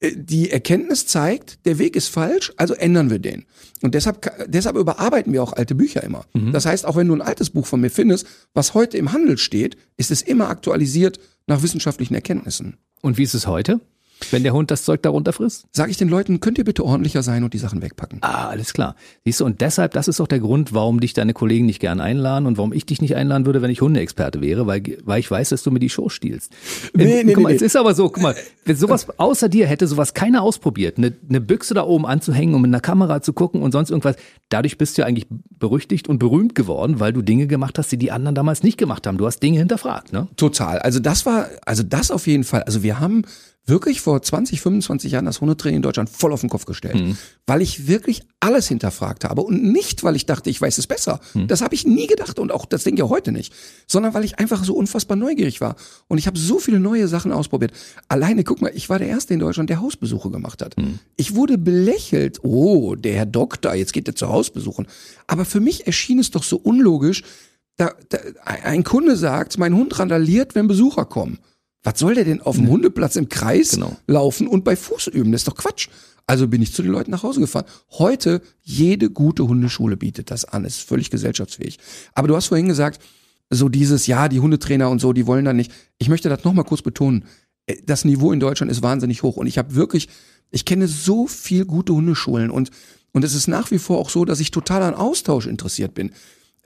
[0.00, 3.46] die Erkenntnis zeigt, der Weg ist falsch, also ändern wir den.
[3.82, 6.24] Und deshalb, deshalb überarbeiten wir auch alte Bücher immer.
[6.34, 6.52] Mhm.
[6.52, 9.38] Das heißt, auch wenn du ein altes Buch von mir findest, was heute im Handel
[9.38, 12.76] steht, ist es immer aktualisiert nach wissenschaftlichen Erkenntnissen.
[13.02, 13.80] Und wie ist es heute?
[14.30, 15.66] Wenn der Hund das Zeug darunter frisst?
[15.72, 18.18] Sag ich den Leuten, könnt ihr bitte ordentlicher sein und die Sachen wegpacken.
[18.22, 18.94] Ah, alles klar.
[19.24, 22.00] Siehst du, und deshalb, das ist auch der Grund, warum dich deine Kollegen nicht gern
[22.00, 25.30] einladen und warum ich dich nicht einladen würde, wenn ich Hundeexperte wäre, weil, weil ich
[25.30, 26.52] weiß, dass du mir die Show stiehlst.
[26.94, 27.56] Nee, nee, guck mal, nee.
[27.56, 31.14] es ist aber so, guck mal, wenn sowas außer dir hätte sowas keiner ausprobiert, eine,
[31.28, 34.16] eine Büchse da oben anzuhängen, um in der Kamera zu gucken und sonst irgendwas.
[34.48, 35.26] Dadurch bist du ja eigentlich
[35.58, 39.06] berüchtigt und berühmt geworden, weil du Dinge gemacht hast, die die anderen damals nicht gemacht
[39.06, 39.18] haben.
[39.18, 40.28] Du hast Dinge hinterfragt, ne?
[40.36, 40.78] Total.
[40.78, 42.62] Also das war, also das auf jeden Fall.
[42.62, 43.24] Also wir haben
[43.68, 47.16] wirklich vor 20, 25 Jahren das Hundetraining in Deutschland voll auf den Kopf gestellt, mhm.
[47.46, 51.20] weil ich wirklich alles hinterfragt habe und nicht, weil ich dachte, ich weiß es besser.
[51.34, 51.48] Mhm.
[51.48, 53.52] Das habe ich nie gedacht und auch das denke ich heute nicht,
[53.86, 55.76] sondern weil ich einfach so unfassbar neugierig war
[56.08, 57.72] und ich habe so viele neue Sachen ausprobiert.
[58.08, 60.76] Alleine, guck mal, ich war der erste in Deutschland, der Hausbesuche gemacht hat.
[60.78, 60.98] Mhm.
[61.16, 62.40] Ich wurde belächelt.
[62.42, 64.86] Oh, der Herr Doktor, jetzt geht er zu Hausbesuchen.
[65.26, 67.22] Aber für mich erschien es doch so unlogisch,
[67.76, 71.38] da, da, ein Kunde sagt, mein Hund randaliert, wenn Besucher kommen.
[71.88, 73.96] Was soll der denn auf dem Hundeplatz im Kreis genau.
[74.06, 75.32] laufen und bei Fuß üben?
[75.32, 75.88] Das ist doch Quatsch.
[76.26, 77.64] Also bin ich zu den Leuten nach Hause gefahren.
[77.92, 81.78] Heute, jede gute Hundeschule bietet das an, ist völlig gesellschaftsfähig.
[82.12, 83.00] Aber du hast vorhin gesagt,
[83.48, 85.72] so dieses, ja, die Hundetrainer und so, die wollen da nicht.
[85.96, 87.24] Ich möchte das nochmal kurz betonen.
[87.64, 90.10] Äh, das Niveau in Deutschland ist wahnsinnig hoch und ich habe wirklich,
[90.50, 92.70] ich kenne so viel gute Hundeschulen und
[93.12, 96.12] und es ist nach wie vor auch so, dass ich total an Austausch interessiert bin.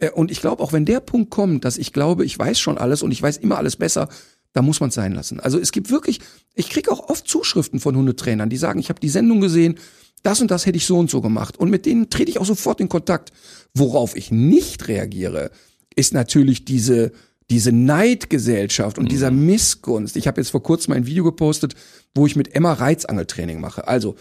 [0.03, 2.77] Äh, und ich glaube, auch wenn der Punkt kommt, dass ich glaube, ich weiß schon
[2.77, 4.09] alles und ich weiß immer alles besser,
[4.53, 5.41] da muss man es sein lassen.
[5.41, 6.21] Also es gibt wirklich,
[6.55, 9.79] ich kriege auch oft Zuschriften von Hundetrainern, die sagen, ich habe die Sendung gesehen,
[10.23, 11.59] das und das hätte ich so und so gemacht.
[11.59, 13.33] Und mit denen trete ich auch sofort in Kontakt.
[13.75, 15.51] Worauf ich nicht reagiere,
[15.97, 17.13] ist natürlich diese,
[17.51, 19.09] diese Neidgesellschaft und mhm.
[19.09, 20.17] dieser Missgunst.
[20.17, 21.75] Ich habe jetzt vor kurzem ein Video gepostet,
[22.15, 23.89] wo ich mit Emma Reizangeltraining mache.
[23.89, 24.17] Also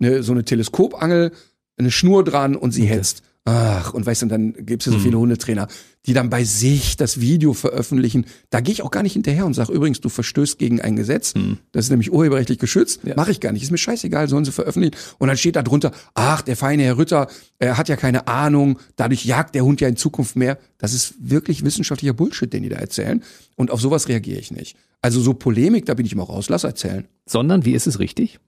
[0.00, 1.32] eine, so eine Teleskopangel,
[1.76, 2.94] eine Schnur dran und sie okay.
[2.94, 3.22] hetzt.
[3.44, 5.22] Ach, und weißt du, dann gibt's ja so viele hm.
[5.22, 5.66] Hundetrainer,
[6.06, 8.26] die dann bei sich das Video veröffentlichen.
[8.50, 11.34] Da gehe ich auch gar nicht hinterher und sage, übrigens, du verstößt gegen ein Gesetz.
[11.34, 11.58] Hm.
[11.72, 13.00] Das ist nämlich urheberrechtlich geschützt.
[13.02, 13.16] Ja.
[13.16, 13.64] Mache ich gar nicht.
[13.64, 14.94] Ist mir scheißegal, sollen sie veröffentlichen.
[15.18, 17.26] Und dann steht da drunter, ach, der feine Herr Ritter,
[17.58, 20.56] er hat ja keine Ahnung, dadurch jagt der Hund ja in Zukunft mehr.
[20.78, 23.24] Das ist wirklich wissenschaftlicher Bullshit, den die da erzählen.
[23.56, 24.76] Und auf sowas reagiere ich nicht.
[25.00, 27.08] Also so Polemik, da bin ich immer raus, lass erzählen.
[27.26, 28.38] Sondern, wie ist es richtig?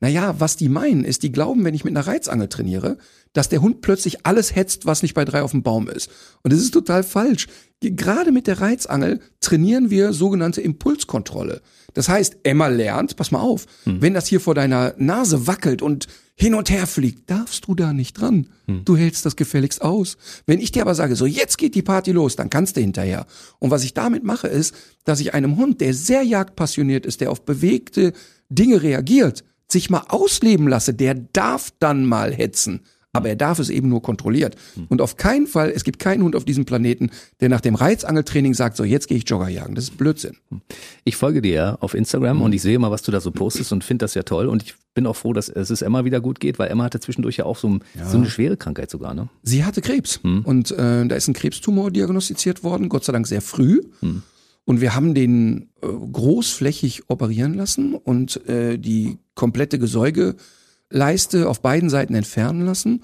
[0.00, 2.98] Naja, was die meinen, ist, die glauben, wenn ich mit einer Reizangel trainiere,
[3.32, 6.10] dass der Hund plötzlich alles hetzt, was nicht bei drei auf dem Baum ist.
[6.42, 7.48] Und das ist total falsch.
[7.80, 11.60] Gerade mit der Reizangel trainieren wir sogenannte Impulskontrolle.
[11.94, 14.00] Das heißt, Emma lernt, pass mal auf, hm.
[14.00, 16.06] wenn das hier vor deiner Nase wackelt und
[16.36, 18.48] hin und her fliegt, darfst du da nicht dran.
[18.66, 18.84] Hm.
[18.84, 20.16] Du hältst das gefälligst aus.
[20.46, 23.26] Wenn ich dir aber sage, so jetzt geht die Party los, dann kannst du hinterher.
[23.58, 27.30] Und was ich damit mache, ist, dass ich einem Hund, der sehr jagdpassioniert ist, der
[27.30, 28.12] auf bewegte
[28.48, 32.80] Dinge reagiert, sich mal ausleben lasse, der darf dann mal hetzen.
[33.14, 34.56] Aber er darf es eben nur kontrolliert.
[34.74, 34.86] Hm.
[34.88, 37.10] Und auf keinen Fall, es gibt keinen Hund auf diesem Planeten,
[37.40, 39.76] der nach dem Reizangeltraining sagt, so jetzt gehe ich Jogger jagen.
[39.76, 40.36] Das ist Blödsinn.
[40.50, 40.62] Hm.
[41.04, 43.84] Ich folge dir auf Instagram und ich sehe mal, was du da so postest und
[43.84, 44.48] finde das ja toll.
[44.48, 47.36] Und ich bin auch froh, dass es Emma wieder gut geht, weil Emma hatte zwischendurch
[47.36, 48.08] ja auch so, ja.
[48.08, 49.14] so eine schwere Krankheit sogar.
[49.14, 49.28] Ne?
[49.44, 50.42] Sie hatte Krebs hm.
[50.44, 53.82] und äh, da ist ein Krebstumor diagnostiziert worden, Gott sei Dank sehr früh.
[54.00, 54.24] Hm.
[54.64, 61.90] Und wir haben den äh, großflächig operieren lassen und äh, die komplette Gesäugeleiste auf beiden
[61.90, 63.02] Seiten entfernen lassen.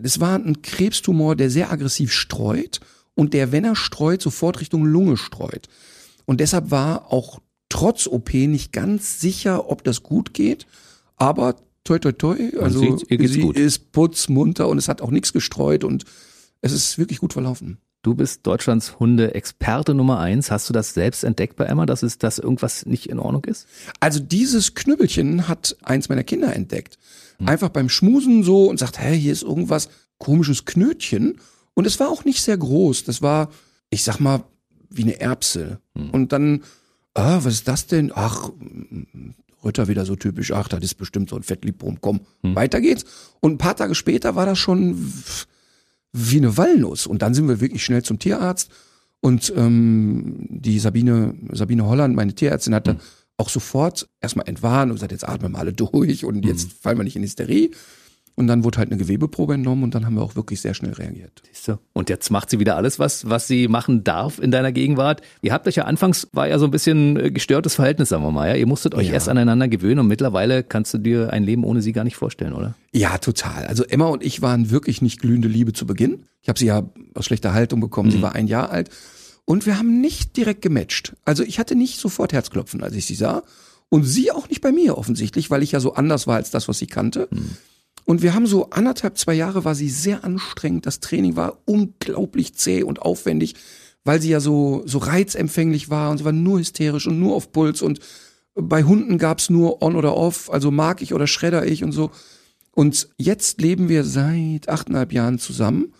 [0.00, 2.80] Das war ein Krebstumor, der sehr aggressiv streut
[3.14, 5.68] und der, wenn er streut, sofort Richtung Lunge streut.
[6.26, 10.66] Und deshalb war auch trotz OP nicht ganz sicher, ob das gut geht.
[11.16, 13.56] Aber toi toi toi, also sie gut.
[13.56, 16.04] ist putzmunter und es hat auch nichts gestreut und
[16.60, 17.78] es ist wirklich gut verlaufen.
[18.02, 20.52] Du bist Deutschlands Hunde-Experte Nummer eins.
[20.52, 23.66] Hast du das selbst entdeckt bei Emma, dass es, dass irgendwas nicht in Ordnung ist?
[23.98, 26.96] Also dieses Knüppelchen hat eins meiner Kinder entdeckt.
[27.38, 27.48] Hm.
[27.48, 29.88] Einfach beim Schmusen so und sagt, hey, hier ist irgendwas
[30.18, 31.40] komisches Knötchen.
[31.74, 33.02] Und es war auch nicht sehr groß.
[33.02, 33.50] Das war,
[33.90, 34.44] ich sag mal,
[34.90, 35.80] wie eine Erbse.
[35.96, 36.10] Hm.
[36.10, 36.62] Und dann,
[37.14, 38.12] ah, was ist das denn?
[38.14, 38.50] Ach,
[39.64, 40.52] Rütter wieder so typisch.
[40.52, 42.00] Ach, das ist bestimmt so ein Fettliebrum.
[42.00, 42.54] Komm, hm.
[42.54, 43.04] weiter geht's.
[43.40, 45.12] Und ein paar Tage später war das schon
[46.12, 47.06] wie eine Walnuss.
[47.06, 48.70] Und dann sind wir wirklich schnell zum Tierarzt.
[49.20, 53.00] Und ähm, die Sabine, Sabine Holland, meine Tierärztin, hatte mhm.
[53.36, 56.72] auch sofort erstmal entwarnt und gesagt, jetzt atmen wir alle durch und jetzt mhm.
[56.80, 57.70] fallen wir nicht in Hysterie.
[58.38, 60.92] Und dann wurde halt eine Gewebeprobe entnommen und dann haben wir auch wirklich sehr schnell
[60.92, 61.42] reagiert.
[61.92, 65.22] Und jetzt macht sie wieder alles, was, was sie machen darf in deiner Gegenwart.
[65.42, 68.30] Ihr habt euch ja anfangs, war ja so ein bisschen äh, gestörtes Verhältnis, sagen wir
[68.30, 68.48] mal.
[68.48, 68.54] Ja?
[68.54, 69.14] Ihr musstet euch ja.
[69.14, 72.52] erst aneinander gewöhnen und mittlerweile kannst du dir ein Leben ohne sie gar nicht vorstellen,
[72.52, 72.76] oder?
[72.92, 73.66] Ja, total.
[73.66, 76.22] Also Emma und ich waren wirklich nicht glühende Liebe zu Beginn.
[76.40, 78.10] Ich habe sie ja aus schlechter Haltung bekommen.
[78.10, 78.12] Mhm.
[78.12, 78.90] Sie war ein Jahr alt.
[79.46, 81.16] Und wir haben nicht direkt gematcht.
[81.24, 83.42] Also ich hatte nicht sofort Herzklopfen, als ich sie sah.
[83.88, 86.68] Und sie auch nicht bei mir offensichtlich, weil ich ja so anders war als das,
[86.68, 87.26] was sie kannte.
[87.32, 87.56] Mhm.
[88.08, 90.86] Und wir haben so anderthalb, zwei Jahre war sie sehr anstrengend.
[90.86, 93.54] Das Training war unglaublich zäh und aufwendig,
[94.02, 97.52] weil sie ja so, so reizempfänglich war und sie war nur hysterisch und nur auf
[97.52, 97.98] Puls und
[98.54, 102.10] bei Hunden gab's nur on oder off, also mag ich oder schredder ich und so.
[102.70, 105.92] Und jetzt leben wir seit achteinhalb Jahren zusammen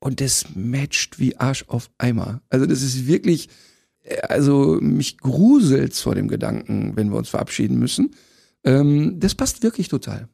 [0.00, 2.42] und das matcht wie Arsch auf Eimer.
[2.50, 3.48] Also das ist wirklich,
[4.28, 8.10] also mich gruselt's vor dem Gedanken, wenn wir uns verabschieden müssen.
[8.64, 10.28] Ähm, das passt wirklich total.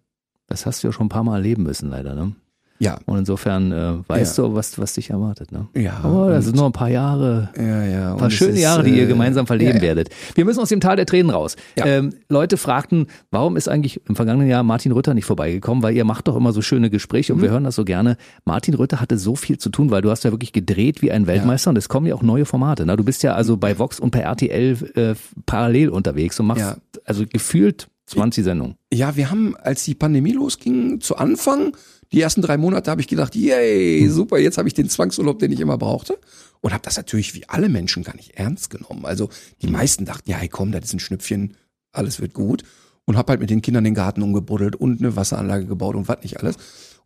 [0.50, 2.34] Das hast du ja schon ein paar Mal erleben müssen, leider, ne?
[2.80, 2.98] Ja.
[3.04, 4.44] Und insofern äh, weißt ja.
[4.44, 5.52] du, was, was dich erwartet.
[5.52, 5.68] Ne?
[5.76, 6.02] Ja.
[6.02, 7.50] Oh, das sind nur ein paar Jahre.
[7.56, 8.12] Ja, ja.
[8.12, 10.08] Ein paar schöne ist, Jahre, die ihr äh, gemeinsam verleben ja, werdet.
[10.34, 11.56] Wir müssen aus dem Tal der Tränen raus.
[11.76, 11.84] Ja.
[11.84, 15.82] Ähm, Leute fragten, warum ist eigentlich im vergangenen Jahr Martin Rütter nicht vorbeigekommen?
[15.82, 17.42] Weil ihr macht doch immer so schöne Gespräche und mhm.
[17.42, 18.16] wir hören das so gerne.
[18.46, 21.26] Martin Rütter hatte so viel zu tun, weil du hast ja wirklich gedreht wie ein
[21.26, 22.86] Weltmeister und es kommen ja auch neue Formate.
[22.86, 22.96] Ne?
[22.96, 27.24] Du bist ja also bei Vox und bei RTL äh, parallel unterwegs und machst also
[27.30, 28.76] gefühlt 20 Sendungen.
[28.92, 31.76] Ja, wir haben, als die Pandemie losging, zu Anfang,
[32.12, 34.10] die ersten drei Monate habe ich gedacht, yay, hm.
[34.10, 36.18] super, jetzt habe ich den Zwangsurlaub, den ich immer brauchte.
[36.60, 39.06] Und habe das natürlich wie alle Menschen gar nicht ernst genommen.
[39.06, 39.30] Also
[39.62, 39.72] die hm.
[39.72, 41.56] meisten dachten, ja, hey, komm, das ist ein Schnüpfchen,
[41.92, 42.64] alles wird gut.
[43.06, 46.22] und habe halt mit den Kindern den Garten umgebuddelt und eine Wasseranlage gebaut und was
[46.22, 46.56] nicht alles.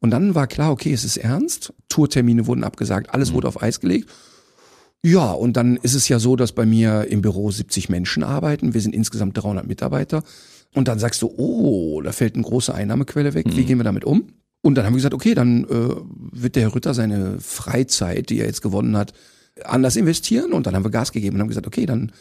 [0.01, 1.73] Und dann war klar, okay, es ist ernst.
[1.89, 3.37] Tourtermine wurden abgesagt, alles mhm.
[3.37, 4.11] wurde auf Eis gelegt.
[5.03, 8.73] Ja, und dann ist es ja so, dass bei mir im Büro 70 Menschen arbeiten.
[8.73, 10.23] Wir sind insgesamt 300 Mitarbeiter.
[10.75, 13.47] Und dann sagst du, oh, da fällt eine große Einnahmequelle weg.
[13.47, 13.57] Mhm.
[13.57, 14.29] Wie gehen wir damit um?
[14.61, 15.95] Und dann haben wir gesagt, okay, dann äh,
[16.33, 19.13] wird der Herr Rütter seine Freizeit, die er jetzt gewonnen hat,
[19.65, 20.53] anders investieren.
[20.53, 22.13] Und dann haben wir Gas gegeben und haben gesagt, okay, dann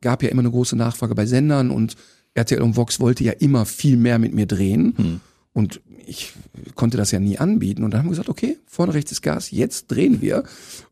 [0.00, 1.96] gab ja immer eine große Nachfrage bei Sendern und
[2.34, 4.94] RTL und Vox wollte ja immer viel mehr mit mir drehen.
[4.96, 5.20] Mhm.
[5.52, 6.32] Und ich
[6.74, 7.84] konnte das ja nie anbieten.
[7.84, 10.44] Und dann haben wir gesagt, okay, vorne rechts ist Gas, jetzt drehen wir.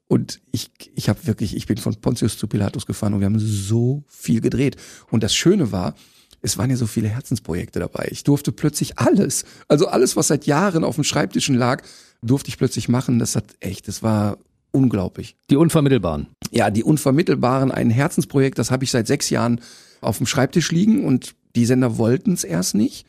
[0.09, 3.39] Und ich, ich habe wirklich, ich bin von Pontius zu Pilatus gefahren und wir haben
[3.39, 4.77] so viel gedreht.
[5.11, 5.95] Und das Schöne war,
[6.43, 8.09] es waren ja so viele Herzensprojekte dabei.
[8.11, 11.83] Ich durfte plötzlich alles, also alles, was seit Jahren auf dem Schreibtischen lag,
[12.23, 13.19] durfte ich plötzlich machen.
[13.19, 14.39] Das hat echt, das war
[14.71, 15.37] unglaublich.
[15.51, 16.29] Die Unvermittelbaren.
[16.51, 19.61] Ja, die Unvermittelbaren, ein Herzensprojekt, das habe ich seit sechs Jahren
[20.01, 23.07] auf dem Schreibtisch liegen und die Sender wollten es erst nicht.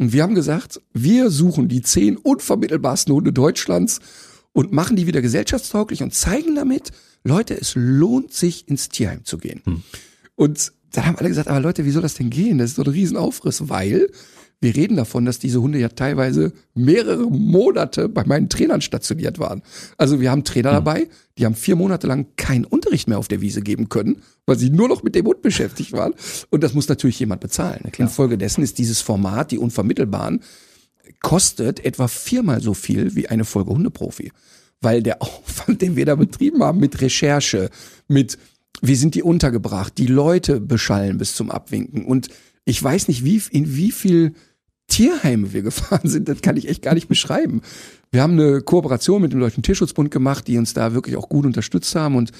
[0.00, 4.00] Und wir haben gesagt, wir suchen die zehn unvermittelbarsten Hunde Deutschlands
[4.52, 6.90] und machen die wieder gesellschaftstauglich und zeigen damit,
[7.22, 9.62] Leute, es lohnt sich ins Tierheim zu gehen.
[9.64, 9.82] Hm.
[10.36, 12.58] Und dann haben alle gesagt, aber Leute, wie soll das denn gehen?
[12.58, 14.08] Das ist so ein Riesenaufriss, weil
[14.60, 19.62] wir reden davon, dass diese Hunde ja teilweise mehrere Monate bei meinen Trainern stationiert waren.
[19.98, 20.74] Also wir haben Trainer mhm.
[20.76, 24.58] dabei, die haben vier Monate lang keinen Unterricht mehr auf der Wiese geben können, weil
[24.58, 26.14] sie nur noch mit dem Hund beschäftigt waren.
[26.48, 27.82] Und das muss natürlich jemand bezahlen.
[27.98, 30.40] Infolgedessen ist dieses Format, die Unvermittelbaren,
[31.20, 34.32] kostet etwa viermal so viel wie eine Folge Hundeprofi.
[34.80, 37.68] Weil der Aufwand, den wir da betrieben haben mit Recherche,
[38.08, 38.38] mit
[38.82, 42.28] wie sind die untergebracht, die Leute beschallen bis zum Abwinken und
[42.64, 44.34] ich weiß nicht, wie, in wie viel
[44.88, 47.62] Tierheime wir gefahren sind, das kann ich echt gar nicht beschreiben.
[48.10, 51.46] Wir haben eine Kooperation mit dem Deutschen Tierschutzbund gemacht, die uns da wirklich auch gut
[51.46, 52.32] unterstützt haben und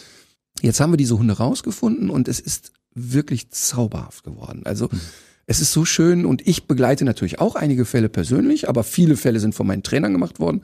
[0.63, 4.63] jetzt haben wir diese Hunde rausgefunden und es ist wirklich zauberhaft geworden.
[4.65, 5.01] Also mhm.
[5.47, 9.41] es ist so schön und ich begleite natürlich auch einige Fälle persönlich, aber viele Fälle
[9.41, 10.63] sind von meinen Trainern gemacht worden.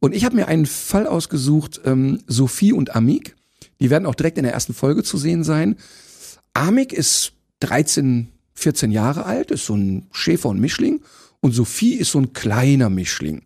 [0.00, 3.36] Und ich habe mir einen Fall ausgesucht, ähm, Sophie und Amik.
[3.80, 5.76] Die werden auch direkt in der ersten Folge zu sehen sein.
[6.54, 8.28] Amik ist 13
[8.60, 11.00] 14 Jahre alt, ist so ein Schäfer und Mischling.
[11.40, 13.42] Und Sophie ist so ein kleiner Mischling.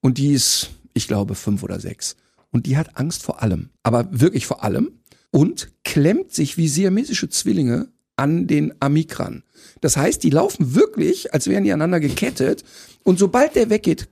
[0.00, 2.16] Und die ist, ich glaube, fünf oder sechs.
[2.50, 3.70] Und die hat Angst vor allem.
[3.82, 4.92] Aber wirklich vor allem.
[5.30, 9.42] Und klemmt sich wie siamesische Zwillinge an den Amikran.
[9.80, 12.64] Das heißt, die laufen wirklich, als wären die aneinander gekettet.
[13.02, 14.08] Und sobald der weggeht,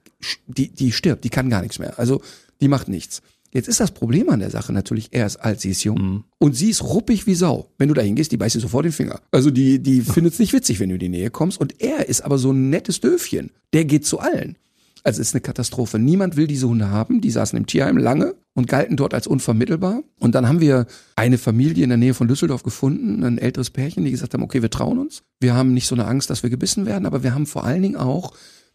[0.46, 1.98] die, die stirbt, die kann gar nichts mehr.
[1.98, 2.22] Also,
[2.60, 3.20] die macht nichts.
[3.52, 6.24] Jetzt ist das Problem an der Sache natürlich, er ist alt, sie ist jung mhm.
[6.38, 7.70] und sie ist ruppig wie Sau.
[7.78, 9.20] Wenn du da hingehst, die beißt dir sofort den Finger.
[9.30, 11.60] Also die, die findet es nicht witzig, wenn du in die Nähe kommst.
[11.60, 13.50] Und er ist aber so ein nettes Döfchen.
[13.72, 14.56] Der geht zu allen.
[15.04, 15.98] Also es ist eine Katastrophe.
[15.98, 17.20] Niemand will diese Hunde haben.
[17.20, 20.02] Die saßen im Tierheim lange und galten dort als unvermittelbar.
[20.18, 20.86] Und dann haben wir
[21.16, 24.60] eine Familie in der Nähe von Düsseldorf gefunden, ein älteres Pärchen, die gesagt haben, okay,
[24.60, 25.22] wir trauen uns.
[25.40, 27.82] Wir haben nicht so eine Angst, dass wir gebissen werden, aber wir haben vor allen
[27.82, 28.34] Dingen auch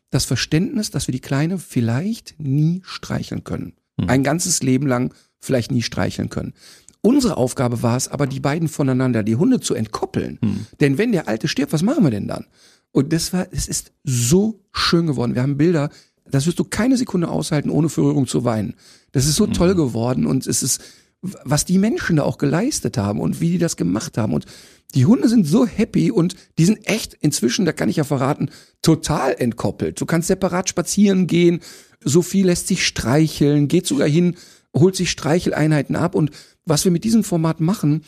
[0.09, 4.09] das Verständnis, dass wir die Kleine vielleicht nie streicheln können hm.
[4.09, 6.53] ein ganzes Leben lang vielleicht nie streicheln können.
[7.01, 10.39] Unsere Aufgabe war es aber, die beiden voneinander, die Hunde zu entkoppeln.
[10.41, 10.65] Hm.
[10.79, 12.45] Denn wenn der Alte stirbt, was machen wir denn dann?
[12.91, 15.35] Und das war, es ist so schön geworden.
[15.35, 15.89] Wir haben Bilder,
[16.29, 18.75] das wirst du keine Sekunde aushalten, ohne Verrührung zu weinen.
[19.11, 19.53] Das ist so hm.
[19.53, 20.81] toll geworden und es ist,
[21.23, 24.33] was die Menschen da auch geleistet haben und wie die das gemacht haben.
[24.33, 24.45] Und
[24.93, 28.49] die Hunde sind so happy und die sind echt inzwischen, da kann ich ja verraten,
[28.81, 29.99] total entkoppelt.
[29.99, 31.61] Du kannst separat spazieren gehen,
[32.03, 34.35] Sophie lässt sich streicheln, geht sogar hin,
[34.75, 36.13] holt sich Streicheleinheiten ab.
[36.13, 36.31] Und
[36.65, 38.03] was wir mit diesem Format machen,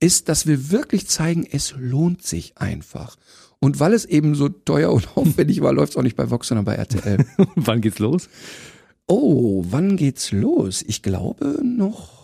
[0.00, 3.16] ist, dass wir wirklich zeigen, es lohnt sich einfach.
[3.60, 6.48] Und weil es eben so teuer und aufwendig war, läuft es auch nicht bei Vox,
[6.48, 7.24] sondern bei RTL.
[7.54, 8.28] wann geht's los?
[9.06, 10.84] Oh, wann geht's los?
[10.86, 12.15] Ich glaube noch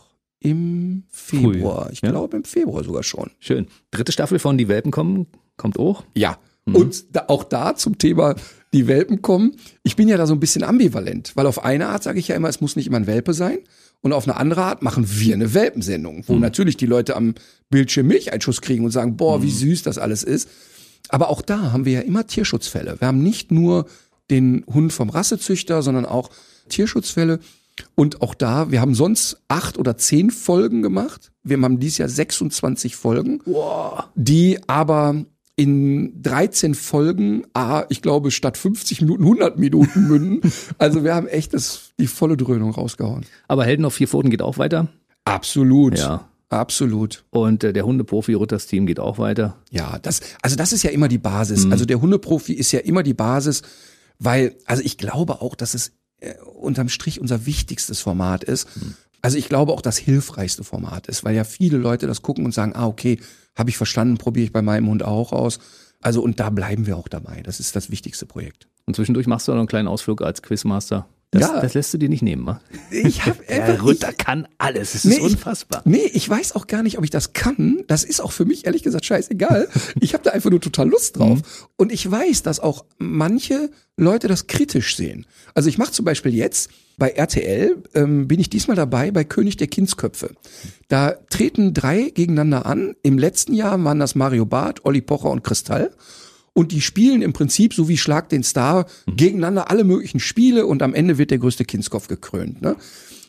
[0.42, 1.90] im Februar.
[1.92, 2.10] Ich ja?
[2.10, 3.30] glaube im Februar sogar schon.
[3.38, 3.66] Schön.
[3.90, 5.26] Dritte Staffel von Die Welpen kommen,
[5.56, 6.04] kommt auch?
[6.14, 6.38] Ja.
[6.64, 6.76] Mhm.
[6.76, 8.34] Und da, auch da zum Thema
[8.72, 9.56] die Welpen kommen.
[9.82, 12.36] Ich bin ja da so ein bisschen ambivalent, weil auf eine Art sage ich ja
[12.36, 13.58] immer, es muss nicht immer ein Welpe sein.
[14.00, 16.40] Und auf eine andere Art machen wir eine Welpensendung, wo mhm.
[16.40, 17.34] natürlich die Leute am
[17.70, 19.42] Bildschirm Milcheinschuss kriegen und sagen, boah, mhm.
[19.44, 20.48] wie süß das alles ist.
[21.08, 22.96] Aber auch da haben wir ja immer Tierschutzfälle.
[22.98, 23.86] Wir haben nicht nur
[24.30, 26.30] den Hund vom Rassezüchter, sondern auch
[26.68, 27.38] Tierschutzfälle.
[27.94, 31.32] Und auch da, wir haben sonst acht oder zehn Folgen gemacht.
[31.42, 34.04] Wir haben dieses Jahr 26 Folgen, wow.
[34.14, 35.24] die aber
[35.56, 40.52] in 13 Folgen, ah, ich glaube, statt 50 Minuten 100 Minuten münden.
[40.78, 43.26] Also wir haben echt das, die volle Dröhnung rausgehauen.
[43.48, 44.88] Aber Helden auf vier Pfoten geht auch weiter?
[45.24, 45.98] Absolut.
[45.98, 46.28] Ja.
[46.48, 47.24] Absolut.
[47.30, 49.56] Und äh, der Hundeprofi Rutters Team geht auch weiter.
[49.70, 51.64] Ja, das, also das ist ja immer die Basis.
[51.64, 51.72] Mhm.
[51.72, 53.62] Also der Hundeprofi ist ja immer die Basis,
[54.18, 55.92] weil, also ich glaube auch, dass es
[56.22, 58.68] äh, unterm Strich unser wichtigstes Format ist.
[58.76, 58.94] Mhm.
[59.20, 62.52] Also ich glaube auch das hilfreichste Format ist, weil ja viele Leute das gucken und
[62.52, 63.20] sagen, ah, okay,
[63.54, 65.60] habe ich verstanden, probiere ich bei meinem Hund auch aus.
[66.00, 67.42] Also und da bleiben wir auch dabei.
[67.42, 68.66] Das ist das wichtigste Projekt.
[68.84, 71.06] Und zwischendurch machst du noch einen kleinen Ausflug als Quizmaster.
[71.32, 71.60] Das, Ja.
[71.62, 72.60] das lässt du dir nicht nehmen, wa?
[72.90, 74.94] Ich hab Der einfach, Rütter ich, kann alles.
[74.94, 75.80] Es Nee, ist ich- unfassbar.
[75.86, 77.82] Nee, ich weiß auch gar nicht, ob ich das kann.
[77.88, 79.66] Das ist auch für mich ehrlich gesagt scheißegal.
[80.00, 81.38] Ich habe da einfach nur total Lust drauf.
[81.76, 85.26] Und ich weiß, dass auch manche Leute das kritisch sehen.
[85.54, 89.56] Also ich mache zum Beispiel jetzt bei RTL, ähm, bin ich diesmal dabei bei König
[89.56, 90.30] der Kindsköpfe.
[90.88, 92.94] Da treten drei gegeneinander an.
[93.02, 95.92] Im letzten Jahr waren das Mario Barth, Olli Pocher und Kristall.
[96.54, 100.82] Und die spielen im Prinzip so wie Schlag den Star gegeneinander alle möglichen Spiele und
[100.82, 102.60] am Ende wird der größte Kindskopf gekrönt.
[102.60, 102.76] Ne?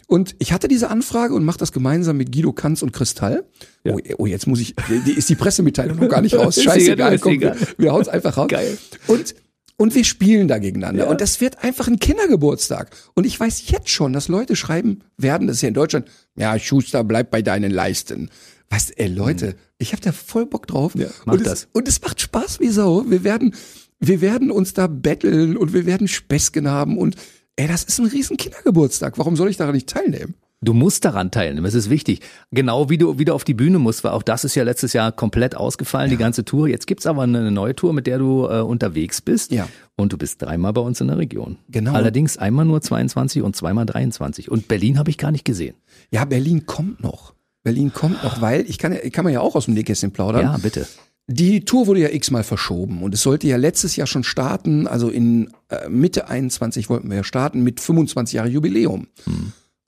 [0.08, 3.46] Und ich hatte diese Anfrage und mache das gemeinsam mit Guido Kanz und Kristall.
[3.86, 6.56] Oh, oh, jetzt muss ich, die ist die Pressemitteilung noch gar nicht raus.
[6.62, 8.50] Scheißegal, komm, wir, wir haut's einfach raus.
[8.50, 8.78] Geil.
[9.08, 9.36] Und
[9.76, 11.10] und wir spielen da gegeneinander.
[11.10, 12.92] Und das wird einfach ein Kindergeburtstag.
[13.16, 16.58] Und ich weiß jetzt schon, dass Leute schreiben werden, das ist ja in Deutschland, ja,
[16.60, 18.30] Schuster, bleib bei deinen Leisten.
[18.70, 20.96] Weißt du, ey, Leute, ich habe da voll Bock drauf.
[20.96, 21.68] Ja, mach und, es, das.
[21.74, 23.06] und es macht Spaß wie Sau.
[23.08, 23.56] Wir werden,
[24.00, 27.16] wir werden uns da betteln und wir werden Späßchen haben und
[27.56, 29.18] ey, das ist ein riesen Kindergeburtstag.
[29.18, 30.36] Warum soll ich daran nicht teilnehmen?
[30.64, 32.22] Du musst daran teilnehmen, es ist wichtig.
[32.52, 35.12] Genau wie du wieder auf die Bühne musst, weil auch das ist ja letztes Jahr
[35.12, 36.70] komplett ausgefallen, die ganze Tour.
[36.70, 39.52] Jetzt gibt's aber eine neue Tour, mit der du äh, unterwegs bist.
[39.52, 39.68] Ja.
[39.98, 41.58] Und du bist dreimal bei uns in der Region.
[41.68, 41.92] Genau.
[41.92, 44.50] Allerdings einmal nur 22 und zweimal 23.
[44.50, 45.76] Und Berlin habe ich gar nicht gesehen.
[46.12, 47.34] Ja, Berlin kommt noch.
[47.64, 50.42] Berlin kommt noch, weil ich kann, ja- kann man ja auch aus dem Nähkästchen plaudern.
[50.44, 50.88] Ja, bitte.
[51.28, 55.10] Die Tour wurde ja x-mal verschoben und es sollte ja letztes Jahr schon starten, also
[55.10, 59.08] in äh, Mitte 21 wollten wir ja starten mit 25 Jahre Jubiläum.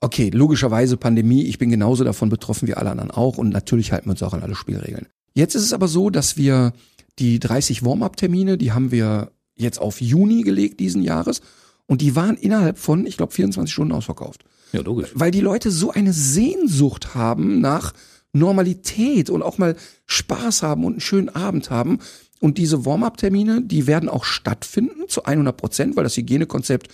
[0.00, 4.06] Okay, logischerweise Pandemie, ich bin genauso davon betroffen wie alle anderen auch und natürlich halten
[4.06, 5.06] wir uns auch an alle Spielregeln.
[5.34, 6.72] Jetzt ist es aber so, dass wir
[7.18, 11.42] die 30 Warm-up-Termine, die haben wir jetzt auf Juni gelegt diesen Jahres
[11.86, 14.44] und die waren innerhalb von, ich glaube, 24 Stunden ausverkauft
[14.76, 15.10] Ja, logisch.
[15.14, 17.92] weil die Leute so eine Sehnsucht haben nach
[18.32, 21.98] Normalität und auch mal Spaß haben und einen schönen Abend haben.
[22.38, 26.88] Und diese Warm-up-Termine, die werden auch stattfinden zu 100 Prozent, weil das Hygienekonzept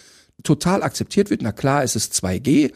[0.44, 1.42] total akzeptiert wird.
[1.42, 2.72] Na klar, es ist 2G.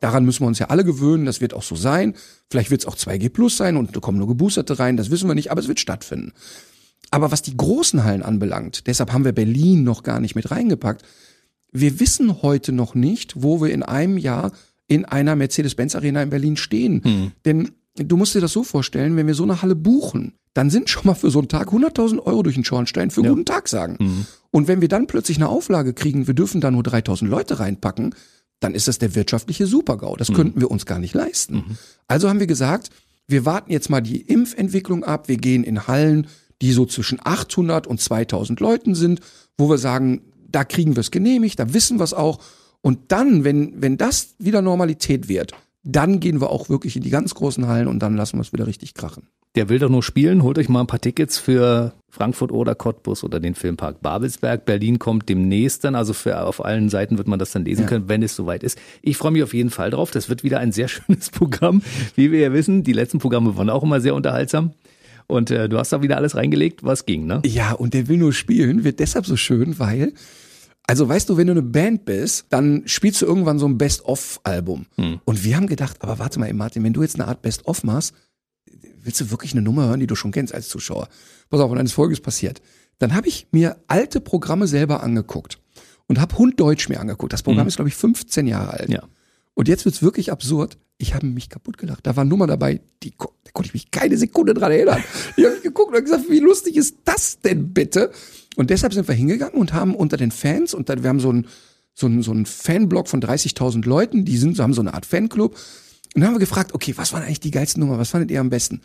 [0.00, 1.24] Daran müssen wir uns ja alle gewöhnen.
[1.24, 2.14] Das wird auch so sein.
[2.50, 4.96] Vielleicht wird es auch 2G plus sein und da kommen nur Geboosterte rein.
[4.96, 6.32] Das wissen wir nicht, aber es wird stattfinden.
[7.10, 11.02] Aber was die großen Hallen anbelangt, deshalb haben wir Berlin noch gar nicht mit reingepackt.
[11.72, 14.52] Wir wissen heute noch nicht, wo wir in einem Jahr
[14.86, 17.32] in einer Mercedes-Benz-Arena in Berlin stehen.
[17.44, 20.90] Denn du musst dir das so vorstellen, wenn wir so eine Halle buchen, dann sind
[20.90, 23.30] schon mal für so einen Tag 100.000 Euro durch den Schornstein für Ja.
[23.30, 24.26] guten Tag sagen.
[24.50, 28.14] Und wenn wir dann plötzlich eine Auflage kriegen, wir dürfen da nur 3.000 Leute reinpacken,
[28.58, 30.16] dann ist das der wirtschaftliche Supergau.
[30.16, 31.78] Das könnten wir uns gar nicht leisten.
[32.08, 32.90] Also haben wir gesagt,
[33.28, 35.28] wir warten jetzt mal die Impfentwicklung ab.
[35.28, 36.26] Wir gehen in Hallen,
[36.60, 39.20] die so zwischen 800 und 2000 Leuten sind,
[39.56, 40.20] wo wir sagen,
[40.52, 42.40] da kriegen wir es genehmigt, da wissen wir es auch.
[42.82, 47.10] Und dann, wenn, wenn das wieder Normalität wird, dann gehen wir auch wirklich in die
[47.10, 49.28] ganz großen Hallen und dann lassen wir es wieder richtig krachen.
[49.56, 50.44] Der will doch nur spielen.
[50.44, 54.64] Holt euch mal ein paar Tickets für Frankfurt oder Cottbus oder den Filmpark Babelsberg.
[54.64, 55.96] Berlin kommt demnächst dann.
[55.96, 58.78] Also für, auf allen Seiten wird man das dann lesen können, wenn es soweit ist.
[59.02, 60.12] Ich freue mich auf jeden Fall drauf.
[60.12, 61.82] Das wird wieder ein sehr schönes Programm.
[62.14, 64.72] Wie wir ja wissen, die letzten Programme waren auch immer sehr unterhaltsam.
[65.30, 67.40] Und äh, du hast da wieder alles reingelegt, was ging, ne?
[67.46, 70.12] Ja, und der will nur spielen, wird deshalb so schön, weil,
[70.86, 74.86] also weißt du, wenn du eine Band bist, dann spielst du irgendwann so ein Best-of-Album.
[75.24, 77.84] Und wir haben gedacht, aber warte mal, ey, Martin, wenn du jetzt eine Art Best-of
[77.84, 78.14] machst,
[79.02, 81.08] willst du wirklich eine Nummer hören, die du schon kennst als Zuschauer?
[81.48, 82.60] Pass auf, und dann ist Folgendes passiert.
[82.98, 85.58] Dann habe ich mir alte Programme selber angeguckt
[86.06, 87.32] und habe Hund Deutsch mir angeguckt.
[87.32, 88.90] Das Programm ist, glaube ich, 15 Jahre alt.
[88.90, 89.04] Ja.
[89.54, 90.78] Und jetzt wird's wirklich absurd.
[90.98, 92.06] Ich habe mich kaputt gelacht.
[92.06, 95.02] Da war Nummer dabei, die da konnte ich mich keine Sekunde dran erinnern.
[95.36, 98.10] Ich habe mich geguckt und gesagt, wie lustig ist das denn bitte?
[98.56, 101.30] Und deshalb sind wir hingegangen und haben unter den Fans, und dann, wir haben so
[101.30, 101.46] einen
[101.94, 105.52] so so einen Fanblock von 30.000 Leuten, die sind, haben so eine Art Fanclub.
[105.52, 107.98] Und dann haben wir gefragt, okay, was waren eigentlich die geilsten Nummer?
[107.98, 108.80] Was fandet ihr am besten?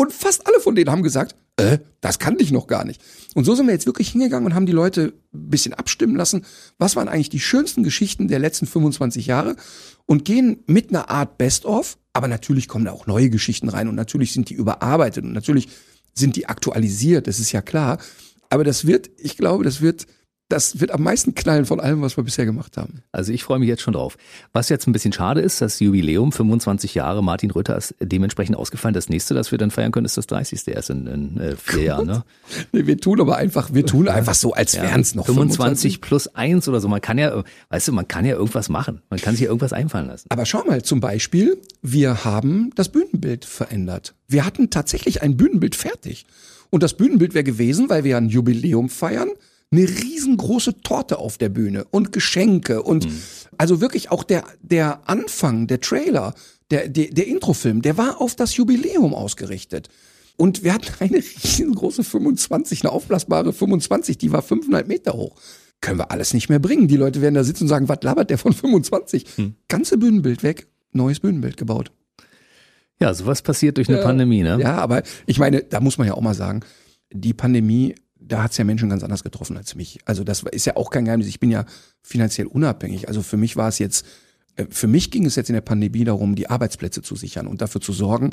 [0.00, 3.02] Und fast alle von denen haben gesagt, äh, das kannte ich noch gar nicht.
[3.34, 6.46] Und so sind wir jetzt wirklich hingegangen und haben die Leute ein bisschen abstimmen lassen.
[6.78, 9.56] Was waren eigentlich die schönsten Geschichten der letzten 25 Jahre?
[10.06, 11.98] Und gehen mit einer Art Best-of.
[12.14, 15.68] Aber natürlich kommen da auch neue Geschichten rein und natürlich sind die überarbeitet und natürlich
[16.14, 17.26] sind die aktualisiert.
[17.26, 17.98] Das ist ja klar.
[18.48, 20.06] Aber das wird, ich glaube, das wird,
[20.50, 23.02] das wird am meisten knallen von allem, was wir bisher gemacht haben.
[23.12, 24.18] Also ich freue mich jetzt schon drauf.
[24.52, 28.92] Was jetzt ein bisschen schade ist, das Jubiläum, 25 Jahre, Martin Rütter ist dementsprechend ausgefallen.
[28.92, 30.66] Das nächste, das wir dann feiern können, ist das 30.
[30.66, 32.06] erst in, in äh, vier Jahren.
[32.06, 32.24] Ne?
[32.72, 36.00] Nee, wir tun aber einfach, wir tun einfach so, als Ja, wären es noch 25
[36.00, 36.88] plus eins oder so.
[36.88, 39.02] Man kann ja, weißt du, man kann ja irgendwas machen.
[39.08, 40.26] Man kann sich ja irgendwas einfallen lassen.
[40.30, 44.14] Aber schau mal, zum Beispiel, wir haben das Bühnenbild verändert.
[44.28, 46.26] Wir hatten tatsächlich ein Bühnenbild fertig.
[46.70, 49.30] Und das Bühnenbild wäre gewesen, weil wir ein Jubiläum feiern,
[49.70, 53.06] eine riesengroße Torte auf der Bühne und Geschenke und
[53.56, 56.34] also wirklich auch der, der Anfang, der Trailer,
[56.70, 59.88] der, der, der Introfilm, der war auf das Jubiläum ausgerichtet.
[60.36, 65.36] Und wir hatten eine riesengroße 25, eine aufblasbare 25, die war fünfeinhalb Meter hoch.
[65.80, 66.88] Können wir alles nicht mehr bringen.
[66.88, 69.26] Die Leute werden da sitzen und sagen, was labert der von 25?
[69.36, 69.54] Hm.
[69.68, 71.92] Ganze Bühnenbild weg, neues Bühnenbild gebaut.
[73.00, 74.04] Ja, sowas passiert durch eine ja.
[74.04, 74.58] Pandemie, ne?
[74.60, 76.60] Ja, aber ich meine, da muss man ja auch mal sagen,
[77.12, 79.98] die Pandemie, da hat's ja Menschen ganz anders getroffen als mich.
[80.04, 81.28] Also das ist ja auch kein Geheimnis.
[81.28, 81.64] Ich bin ja
[82.02, 83.08] finanziell unabhängig.
[83.08, 84.06] Also für mich war es jetzt,
[84.56, 87.60] äh, für mich ging es jetzt in der Pandemie darum, die Arbeitsplätze zu sichern und
[87.60, 88.30] dafür zu sorgen,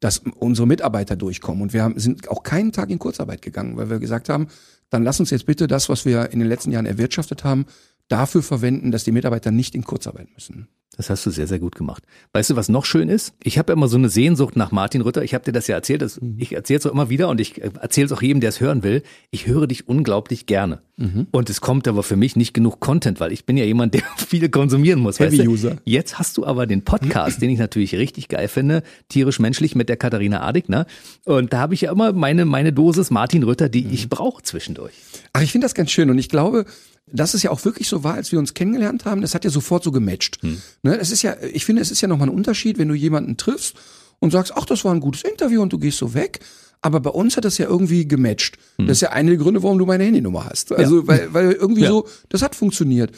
[0.00, 1.62] dass unsere Mitarbeiter durchkommen.
[1.62, 4.48] Und wir haben, sind auch keinen Tag in Kurzarbeit gegangen, weil wir gesagt haben,
[4.90, 7.66] dann lass uns jetzt bitte das, was wir in den letzten Jahren erwirtschaftet haben,
[8.08, 10.68] dafür verwenden, dass die Mitarbeiter nicht in Kurzarbeit müssen.
[10.96, 12.02] Das hast du sehr, sehr gut gemacht.
[12.32, 13.34] Weißt du, was noch schön ist?
[13.42, 15.22] Ich habe ja immer so eine Sehnsucht nach Martin Rütter.
[15.22, 16.00] Ich habe dir das ja erzählt.
[16.00, 16.36] Das, mhm.
[16.38, 18.60] Ich erzähle es auch immer wieder und ich äh, erzähle es auch jedem, der es
[18.60, 19.02] hören will.
[19.30, 20.80] Ich höre dich unglaublich gerne.
[20.96, 21.26] Mhm.
[21.32, 24.02] Und es kommt aber für mich nicht genug Content, weil ich bin ja jemand, der
[24.16, 25.20] viele konsumieren muss.
[25.20, 25.50] Heavy weißt du?
[25.50, 25.76] User.
[25.84, 29.98] Jetzt hast du aber den Podcast, den ich natürlich richtig geil finde, tierisch-menschlich mit der
[29.98, 30.70] Katharina Adig.
[30.70, 30.86] Ne?
[31.26, 33.92] Und da habe ich ja immer meine, meine Dosis Martin Rütter, die mhm.
[33.92, 34.94] ich brauche zwischendurch.
[35.34, 36.64] Ach, ich finde das ganz schön und ich glaube,
[37.10, 39.50] dass es ja auch wirklich so war, als wir uns kennengelernt haben, das hat ja
[39.50, 40.42] sofort so gematcht.
[40.42, 40.60] Hm.
[40.82, 43.36] Ne, es ist ja, ich finde, es ist ja nochmal ein Unterschied, wenn du jemanden
[43.36, 43.74] triffst
[44.18, 46.40] und sagst, ach, das war ein gutes Interview und du gehst so weg.
[46.82, 48.58] Aber bei uns hat das ja irgendwie gematcht.
[48.78, 48.86] Hm.
[48.86, 50.72] Das ist ja eine der Gründe, warum du meine Handynummer hast.
[50.72, 51.06] Also, ja.
[51.06, 51.88] weil, weil irgendwie ja.
[51.88, 53.12] so, das hat funktioniert.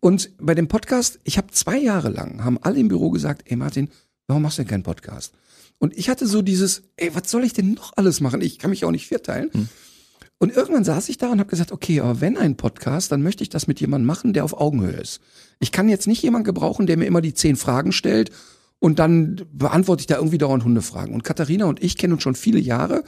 [0.00, 3.56] Und bei dem Podcast, ich habe zwei Jahre lang, haben alle im Büro gesagt, ey
[3.56, 3.88] Martin,
[4.26, 5.32] warum machst du denn keinen Podcast?
[5.78, 8.40] Und ich hatte so dieses, ey, was soll ich denn noch alles machen?
[8.40, 9.50] Ich kann mich auch nicht vierteilen.
[9.52, 9.68] Hm.
[10.42, 13.44] Und irgendwann saß ich da und habe gesagt, okay, aber wenn ein Podcast, dann möchte
[13.44, 15.20] ich das mit jemandem machen, der auf Augenhöhe ist.
[15.60, 18.32] Ich kann jetzt nicht jemanden gebrauchen, der mir immer die zehn Fragen stellt
[18.80, 21.14] und dann beantworte ich da irgendwie dauernd Hundefragen.
[21.14, 23.04] Und Katharina und ich kennen uns schon viele Jahre.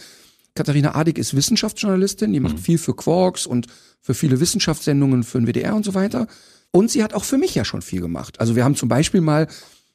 [0.54, 2.60] Katharina Adig ist Wissenschaftsjournalistin, die macht mhm.
[2.60, 3.66] viel für Quarks und
[4.00, 6.28] für viele Wissenschaftssendungen für den WDR und so weiter.
[6.70, 8.38] Und sie hat auch für mich ja schon viel gemacht.
[8.38, 9.48] Also wir haben zum Beispiel mal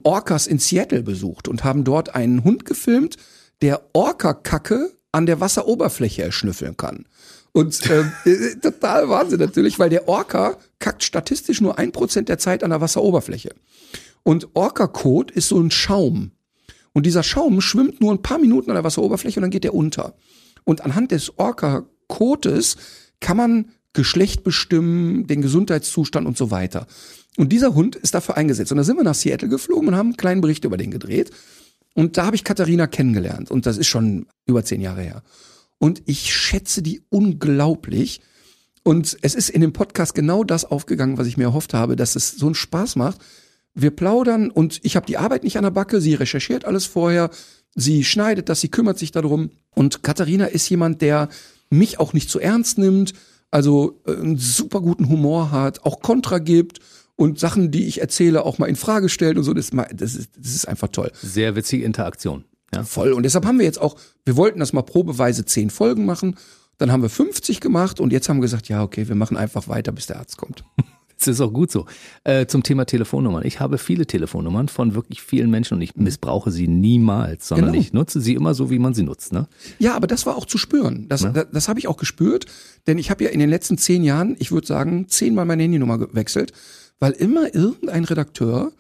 [0.04, 3.16] Orcas in Seattle besucht und haben dort einen Hund gefilmt,
[3.62, 7.05] der Orca-Kacke an der Wasseroberfläche erschnüffeln kann.
[7.51, 8.03] Und äh,
[8.62, 12.82] total Wahnsinn natürlich, weil der Orca kackt statistisch nur ein Prozent der Zeit an der
[12.82, 13.55] Wasseroberfläche.
[14.24, 16.32] Und Orca-Kot ist so ein Schaum.
[16.93, 19.74] Und dieser Schaum schwimmt nur ein paar Minuten an der Wasseroberfläche und dann geht er
[19.74, 20.16] unter.
[20.64, 22.78] Und anhand des Orca-Kotes
[23.20, 26.86] kann man Geschlecht bestimmen, den Gesundheitszustand und so weiter.
[27.38, 28.72] Und dieser Hund ist dafür eingesetzt.
[28.72, 31.32] Und da sind wir nach Seattle geflogen und haben einen kleinen Bericht über den gedreht.
[31.94, 33.52] Und da habe ich Katharina kennengelernt.
[33.52, 35.24] Und das ist schon über zehn Jahre her.
[35.78, 38.22] Und ich schätze die unglaublich.
[38.84, 42.16] Und es ist in dem Podcast genau das aufgegangen, was ich mir erhofft habe, dass
[42.16, 43.20] es so einen Spaß macht.
[43.74, 46.02] Wir plaudern und ich habe die Arbeit nicht an der Backe.
[46.02, 47.30] Sie recherchiert alles vorher.
[47.76, 49.52] Sie schneidet das, sie kümmert sich darum.
[49.76, 51.30] Und Katharina ist jemand, der
[51.70, 53.14] mich auch nicht zu ernst nimmt,
[53.52, 56.80] also äh, einen super guten Humor hat, auch Kontra gibt
[57.20, 59.54] und Sachen, die ich erzähle, auch mal in Frage stellt und so.
[59.54, 61.12] Das, das, ist, das ist einfach toll.
[61.22, 62.46] Sehr witzige Interaktion.
[62.74, 62.86] Ja.
[62.86, 63.12] Voll.
[63.12, 66.38] Und deshalb haben wir jetzt auch, wir wollten das mal probeweise zehn Folgen machen.
[66.78, 69.68] Dann haben wir 50 gemacht und jetzt haben wir gesagt, ja, okay, wir machen einfach
[69.68, 70.64] weiter, bis der Arzt kommt.
[71.18, 71.86] Das ist auch gut so.
[72.24, 73.46] Äh, zum Thema Telefonnummern.
[73.46, 76.06] Ich habe viele Telefonnummern von wirklich vielen Menschen und ich mhm.
[76.06, 77.82] missbrauche sie niemals, sondern genau.
[77.82, 79.34] ich nutze sie immer so, wie man sie nutzt.
[79.34, 79.50] Ne?
[79.80, 81.10] Ja, aber das war auch zu spüren.
[81.10, 81.32] Das, ja.
[81.32, 82.46] das, das habe ich auch gespürt,
[82.88, 85.98] denn ich habe ja in den letzten zehn Jahren, ich würde sagen, zehnmal meine Handynummer
[85.98, 86.54] gewechselt
[87.00, 88.72] weil immer irgendein Redakteur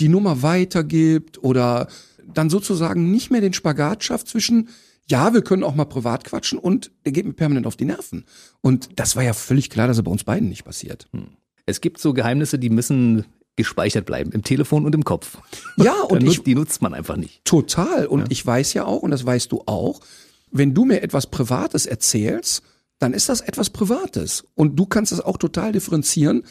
[0.00, 1.88] die Nummer weitergibt oder
[2.26, 4.68] dann sozusagen nicht mehr den Spagat schafft zwischen
[5.06, 8.24] ja, wir können auch mal privat quatschen und der geht mir permanent auf die Nerven.
[8.62, 11.08] Und das war ja völlig klar, dass er bei uns beiden nicht passiert.
[11.12, 11.26] Hm.
[11.66, 15.38] Es gibt so Geheimnisse, die müssen gespeichert bleiben, im Telefon und im Kopf.
[15.76, 17.44] Ja, und ich, die nutzt man einfach nicht.
[17.44, 18.06] Total.
[18.06, 18.26] Und ja.
[18.30, 20.00] ich weiß ja auch, und das weißt du auch,
[20.50, 22.62] wenn du mir etwas Privates erzählst,
[22.98, 24.44] dann ist das etwas Privates.
[24.54, 26.44] Und du kannst es auch total differenzieren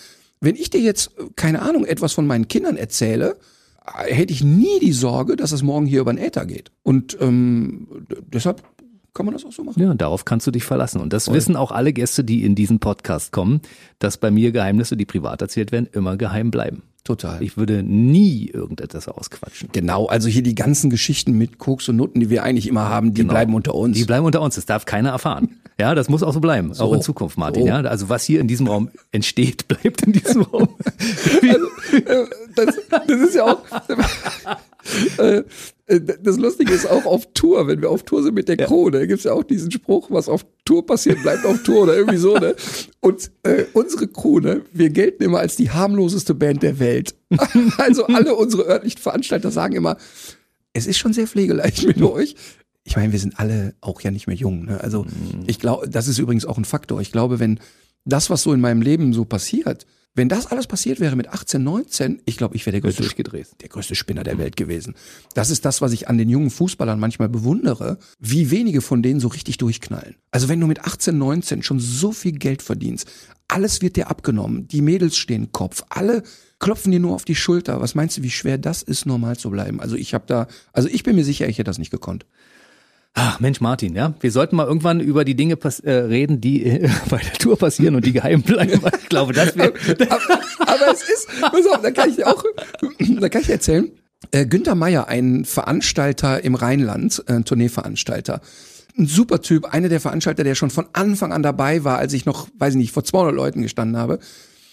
[0.44, 3.38] wenn ich dir jetzt, keine Ahnung, etwas von meinen Kindern erzähle,
[4.06, 6.72] hätte ich nie die Sorge, dass es morgen hier über den Äther geht.
[6.84, 7.88] Und ähm,
[8.32, 8.64] deshalb
[9.14, 9.82] kann man das auch so machen.
[9.82, 11.00] Ja, darauf kannst du dich verlassen.
[11.00, 11.36] Und das Voll.
[11.36, 13.62] wissen auch alle Gäste, die in diesen Podcast kommen,
[14.00, 16.84] dass bei mir Geheimnisse, die privat erzählt werden, immer geheim bleiben.
[17.04, 17.44] Total.
[17.44, 19.70] Ich würde nie irgendetwas ausquatschen.
[19.74, 23.14] Genau, also hier die ganzen Geschichten mit Koks und Nutten, die wir eigentlich immer haben,
[23.14, 23.34] die genau.
[23.34, 23.98] bleiben unter uns.
[23.98, 25.50] Die bleiben unter uns, das darf keiner erfahren.
[25.80, 26.84] Ja, das muss auch so bleiben, so.
[26.84, 27.64] auch in Zukunft, Martin.
[27.64, 27.68] So.
[27.68, 30.70] Ja, also was hier in diesem Raum entsteht, bleibt in diesem Raum.
[31.42, 33.64] also, äh, das, das ist ja auch.
[35.18, 35.44] Äh,
[35.86, 38.90] äh, das Lustige ist auch auf Tour, wenn wir auf Tour sind mit der Crew,
[38.90, 42.18] da gibt's ja auch diesen Spruch, was auf Tour passiert, bleibt auf Tour oder irgendwie
[42.18, 42.56] so, ne?
[43.00, 47.16] Und äh, unsere Crew, ne, wir gelten immer als die harmloseste Band der Welt.
[47.78, 49.98] also alle unsere örtlichen Veranstalter sagen immer,
[50.74, 52.36] es ist schon sehr pflegeleicht mit euch.
[52.84, 54.66] Ich meine, wir sind alle auch ja nicht mehr jung.
[54.66, 54.82] Ne?
[54.82, 55.44] Also mhm.
[55.48, 57.00] ich glaube, das ist übrigens auch ein Faktor.
[57.02, 57.60] Ich glaube, wenn
[58.06, 59.86] das, was so in meinem Leben so passiert,
[60.16, 63.04] Wenn das alles passiert wäre mit 18, 19, ich glaube, ich wäre der größte,
[63.62, 64.94] der größte Spinner der Welt gewesen.
[65.34, 69.20] Das ist das, was ich an den jungen Fußballern manchmal bewundere, wie wenige von denen
[69.20, 70.16] so richtig durchknallen.
[70.30, 73.10] Also wenn du mit 18, 19 schon so viel Geld verdienst,
[73.48, 76.22] alles wird dir abgenommen, die Mädels stehen Kopf, alle
[76.60, 77.82] klopfen dir nur auf die Schulter.
[77.82, 79.80] Was meinst du, wie schwer das ist, normal zu bleiben?
[79.80, 82.26] Also ich habe da, also ich bin mir sicher, ich hätte das nicht gekonnt.
[83.16, 84.16] Ach, Mensch, Martin, ja.
[84.22, 87.96] Wir sollten mal irgendwann über die Dinge äh, reden, die äh, bei der Tour passieren
[87.96, 88.82] und die geheim bleiben.
[89.04, 89.74] Ich glaube, das wäre.
[90.10, 92.44] aber, aber es ist, pass auf, da kann ich dir auch,
[93.20, 93.92] da kann ich dir erzählen.
[94.32, 98.42] Äh, Günther Meier, ein Veranstalter im Rheinland, äh, ein Tourneeveranstalter.
[98.98, 102.26] Ein super Typ, einer der Veranstalter, der schon von Anfang an dabei war, als ich
[102.26, 104.20] noch, weiß ich nicht, vor 200 Leuten gestanden habe.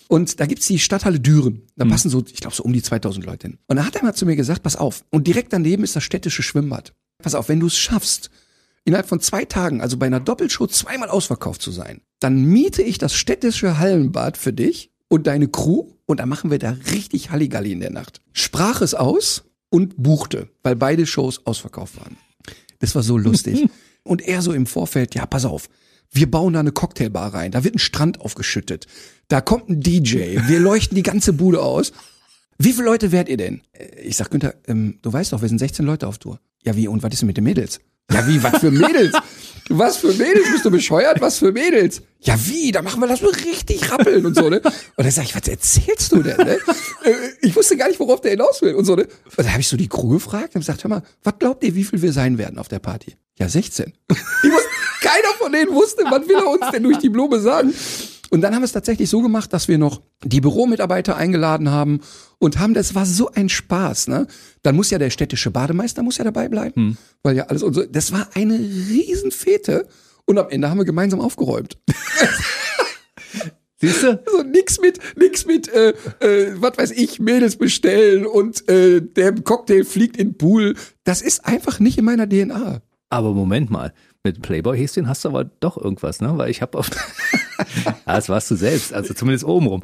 [0.08, 1.62] Und da gibt's die Stadthalle Düren.
[1.76, 1.90] Da Mhm.
[1.90, 3.58] passen so, ich glaube, so um die 2000 Leute hin.
[3.66, 5.04] Und da hat er mal zu mir gesagt, pass auf.
[5.10, 6.94] Und direkt daneben ist das städtische Schwimmbad.
[7.22, 8.30] Pass auf, wenn du es schaffst,
[8.84, 12.98] innerhalb von zwei Tagen, also bei einer Doppelshow, zweimal ausverkauft zu sein, dann miete ich
[12.98, 17.72] das städtische Hallenbad für dich und deine Crew und dann machen wir da richtig Halligalli
[17.72, 18.20] in der Nacht.
[18.32, 22.16] Sprach es aus und buchte, weil beide Shows ausverkauft waren.
[22.80, 23.68] Das war so lustig.
[24.02, 25.68] und er so im Vorfeld, ja, pass auf,
[26.12, 28.86] wir bauen da eine Cocktailbar rein, da wird ein Strand aufgeschüttet,
[29.28, 31.92] da kommt ein DJ, wir leuchten die ganze Bude aus.
[32.62, 33.62] Wie viele Leute wärt ihr denn?
[33.72, 36.38] Äh, Ich sag, Günther, ähm, du weißt doch, wir sind 16 Leute auf Tour.
[36.62, 37.80] Ja, wie, und was ist denn mit den Mädels?
[38.12, 39.14] Ja, wie, was für Mädels?
[39.72, 40.50] Was für Mädels?
[40.50, 41.20] Bist du bescheuert?
[41.20, 42.02] Was für Mädels?
[42.18, 42.72] Ja, wie?
[42.72, 44.56] Da machen wir das so richtig rappeln und so, ne?
[44.60, 46.58] Und dann sag ich, was erzählst du denn, ne?
[47.04, 49.02] Äh, Ich wusste gar nicht, worauf der hinaus will und so, ne?
[49.04, 51.76] Und dann habe ich so die Crew gefragt und gesagt, hör mal, was glaubt ihr,
[51.76, 53.14] wie viel wir sein werden auf der Party?
[53.38, 53.92] Ja, 16.
[54.10, 54.68] Ich wusste,
[55.02, 57.72] keiner von denen wusste, was will er uns denn durch die Blume sagen?
[58.30, 62.00] Und dann haben wir es tatsächlich so gemacht, dass wir noch die Büromitarbeiter eingeladen haben
[62.38, 64.28] und haben, das war so ein Spaß, ne?
[64.62, 67.84] Dann muss ja der städtische Bademeister muss ja dabei bleiben, weil ja alles und so.
[67.84, 69.88] Das war eine Riesenfete
[70.26, 71.76] und am Ende haben wir gemeinsam aufgeräumt.
[73.80, 74.22] Siehst du?
[74.26, 79.34] Also nix mit, nix mit, äh, äh, was weiß ich, Mädels bestellen und äh, der
[79.34, 80.76] Cocktail fliegt in den Pool.
[81.02, 82.82] Das ist einfach nicht in meiner DNA.
[83.08, 83.92] Aber Moment mal,
[84.22, 86.36] mit Playboy-Häschen hast du aber doch irgendwas, ne?
[86.36, 86.90] Weil ich habe auf.
[87.86, 89.82] ja, das warst du selbst, also zumindest obenrum.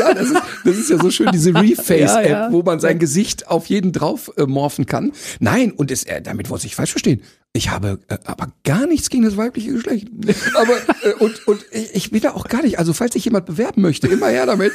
[0.00, 2.52] Ja, das ist, das ist ja so schön, diese Reface-App, Ja, ja.
[2.52, 5.12] wo man sein Gesicht auf jeden drauf äh, morphen kann.
[5.40, 7.20] Nein, und es, äh, damit wollte ich falsch verstehen.
[7.52, 10.08] Ich habe äh, aber gar nichts gegen das weibliche Geschlecht.
[10.54, 13.82] Aber äh, und, und ich will da auch gar nicht, also falls sich jemand bewerben
[13.82, 14.72] möchte, immer her damit.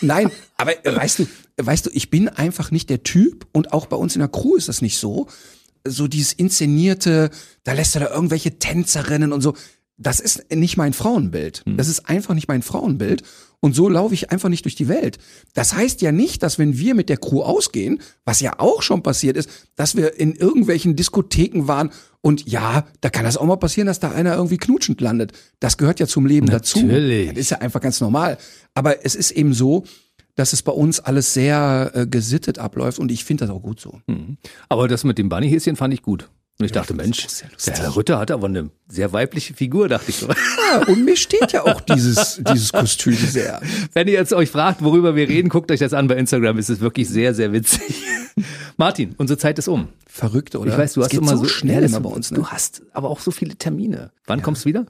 [0.00, 1.26] Nein, aber äh, weißt du,
[1.56, 4.54] weißt du, ich bin einfach nicht der Typ und auch bei uns in der Crew
[4.54, 5.26] ist das nicht so.
[5.86, 7.30] So dieses inszenierte,
[7.62, 9.54] da lässt er da irgendwelche Tänzerinnen und so.
[9.96, 11.62] Das ist nicht mein Frauenbild.
[11.76, 13.22] Das ist einfach nicht mein Frauenbild.
[13.60, 15.18] Und so laufe ich einfach nicht durch die Welt.
[15.54, 19.02] Das heißt ja nicht, dass wenn wir mit der Crew ausgehen, was ja auch schon
[19.02, 23.56] passiert ist, dass wir in irgendwelchen Diskotheken waren und ja, da kann das auch mal
[23.56, 25.32] passieren, dass da einer irgendwie knutschend landet.
[25.60, 27.26] Das gehört ja zum Leben Natürlich.
[27.28, 27.34] dazu.
[27.34, 28.36] Das ist ja einfach ganz normal.
[28.74, 29.84] Aber es ist eben so,
[30.34, 33.80] dass es bei uns alles sehr äh, gesittet abläuft und ich finde das auch gut
[33.80, 34.00] so.
[34.68, 36.28] Aber das mit dem Bunnyhäschen fand ich gut.
[36.60, 39.88] Und ich dachte, das Mensch, ja der Herr Rütter hat aber eine sehr weibliche Figur,
[39.88, 40.28] dachte ich so.
[40.28, 43.60] Ja, und mir steht ja auch dieses, dieses Kostüm sehr.
[43.92, 46.56] Wenn ihr jetzt euch fragt, worüber wir reden, guckt euch das an bei Instagram.
[46.58, 48.04] Es ist wirklich sehr, sehr witzig.
[48.76, 49.88] Martin, unsere Zeit ist um.
[50.06, 50.70] Verrückt, oder?
[50.70, 52.38] Ich weiß, du Es hast immer so so schnell Ja, immer bei uns, ne?
[52.38, 54.12] Du hast aber auch so viele Termine.
[54.26, 54.86] Wann kommst du wieder?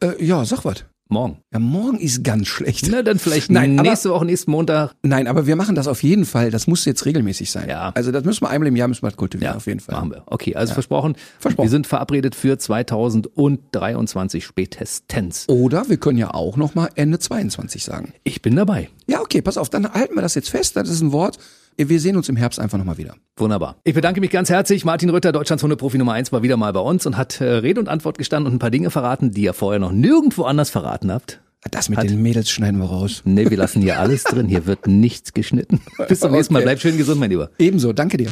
[0.00, 0.84] Äh, ja, sag was.
[1.10, 1.38] Morgen.
[1.52, 2.86] Ja, morgen ist ganz schlecht.
[2.90, 4.94] Na, dann vielleicht Nein, aber- nächste Woche, nächsten Montag.
[5.02, 6.50] Nein, aber wir machen das auf jeden Fall.
[6.50, 7.66] Das muss jetzt regelmäßig sein.
[7.68, 7.92] Ja.
[7.94, 9.94] Also das müssen wir einmal im Jahr müssen wir das kultivieren, auf jeden Fall.
[9.94, 10.22] Machen wir.
[10.26, 11.16] Okay, also versprochen.
[11.38, 11.64] Versprochen.
[11.66, 15.48] Wir sind verabredet für 2023 spätestens.
[15.48, 18.12] Oder wir können ja auch noch mal Ende 22 sagen.
[18.24, 18.90] Ich bin dabei.
[19.06, 20.76] Ja, okay, pass auf, dann halten wir das jetzt fest.
[20.76, 21.38] Das ist ein Wort.
[21.80, 23.14] Wir sehen uns im Herbst einfach noch mal wieder.
[23.36, 23.76] Wunderbar.
[23.84, 24.84] Ich bedanke mich ganz herzlich.
[24.84, 27.78] Martin Rütter, Deutschlands Hundeprofi Nummer 1, war wieder mal bei uns und hat äh, Rede
[27.78, 31.12] und Antwort gestanden und ein paar Dinge verraten, die ihr vorher noch nirgendwo anders verraten
[31.12, 31.40] habt.
[31.70, 33.22] Das mit den Mädels schneiden wir raus.
[33.24, 34.48] Nee, wir lassen hier alles drin.
[34.48, 35.80] Hier wird nichts geschnitten.
[36.08, 36.62] Bis zum nächsten Mal.
[36.62, 37.50] Bleib schön gesund, mein Lieber.
[37.58, 38.30] Ebenso, danke dir.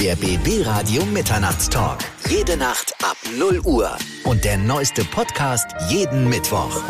[0.00, 2.00] Der BB Radio Mitternachtstalk.
[2.28, 3.90] Jede Nacht ab 0 Uhr.
[4.24, 6.82] Und der neueste Podcast jeden Mittwoch.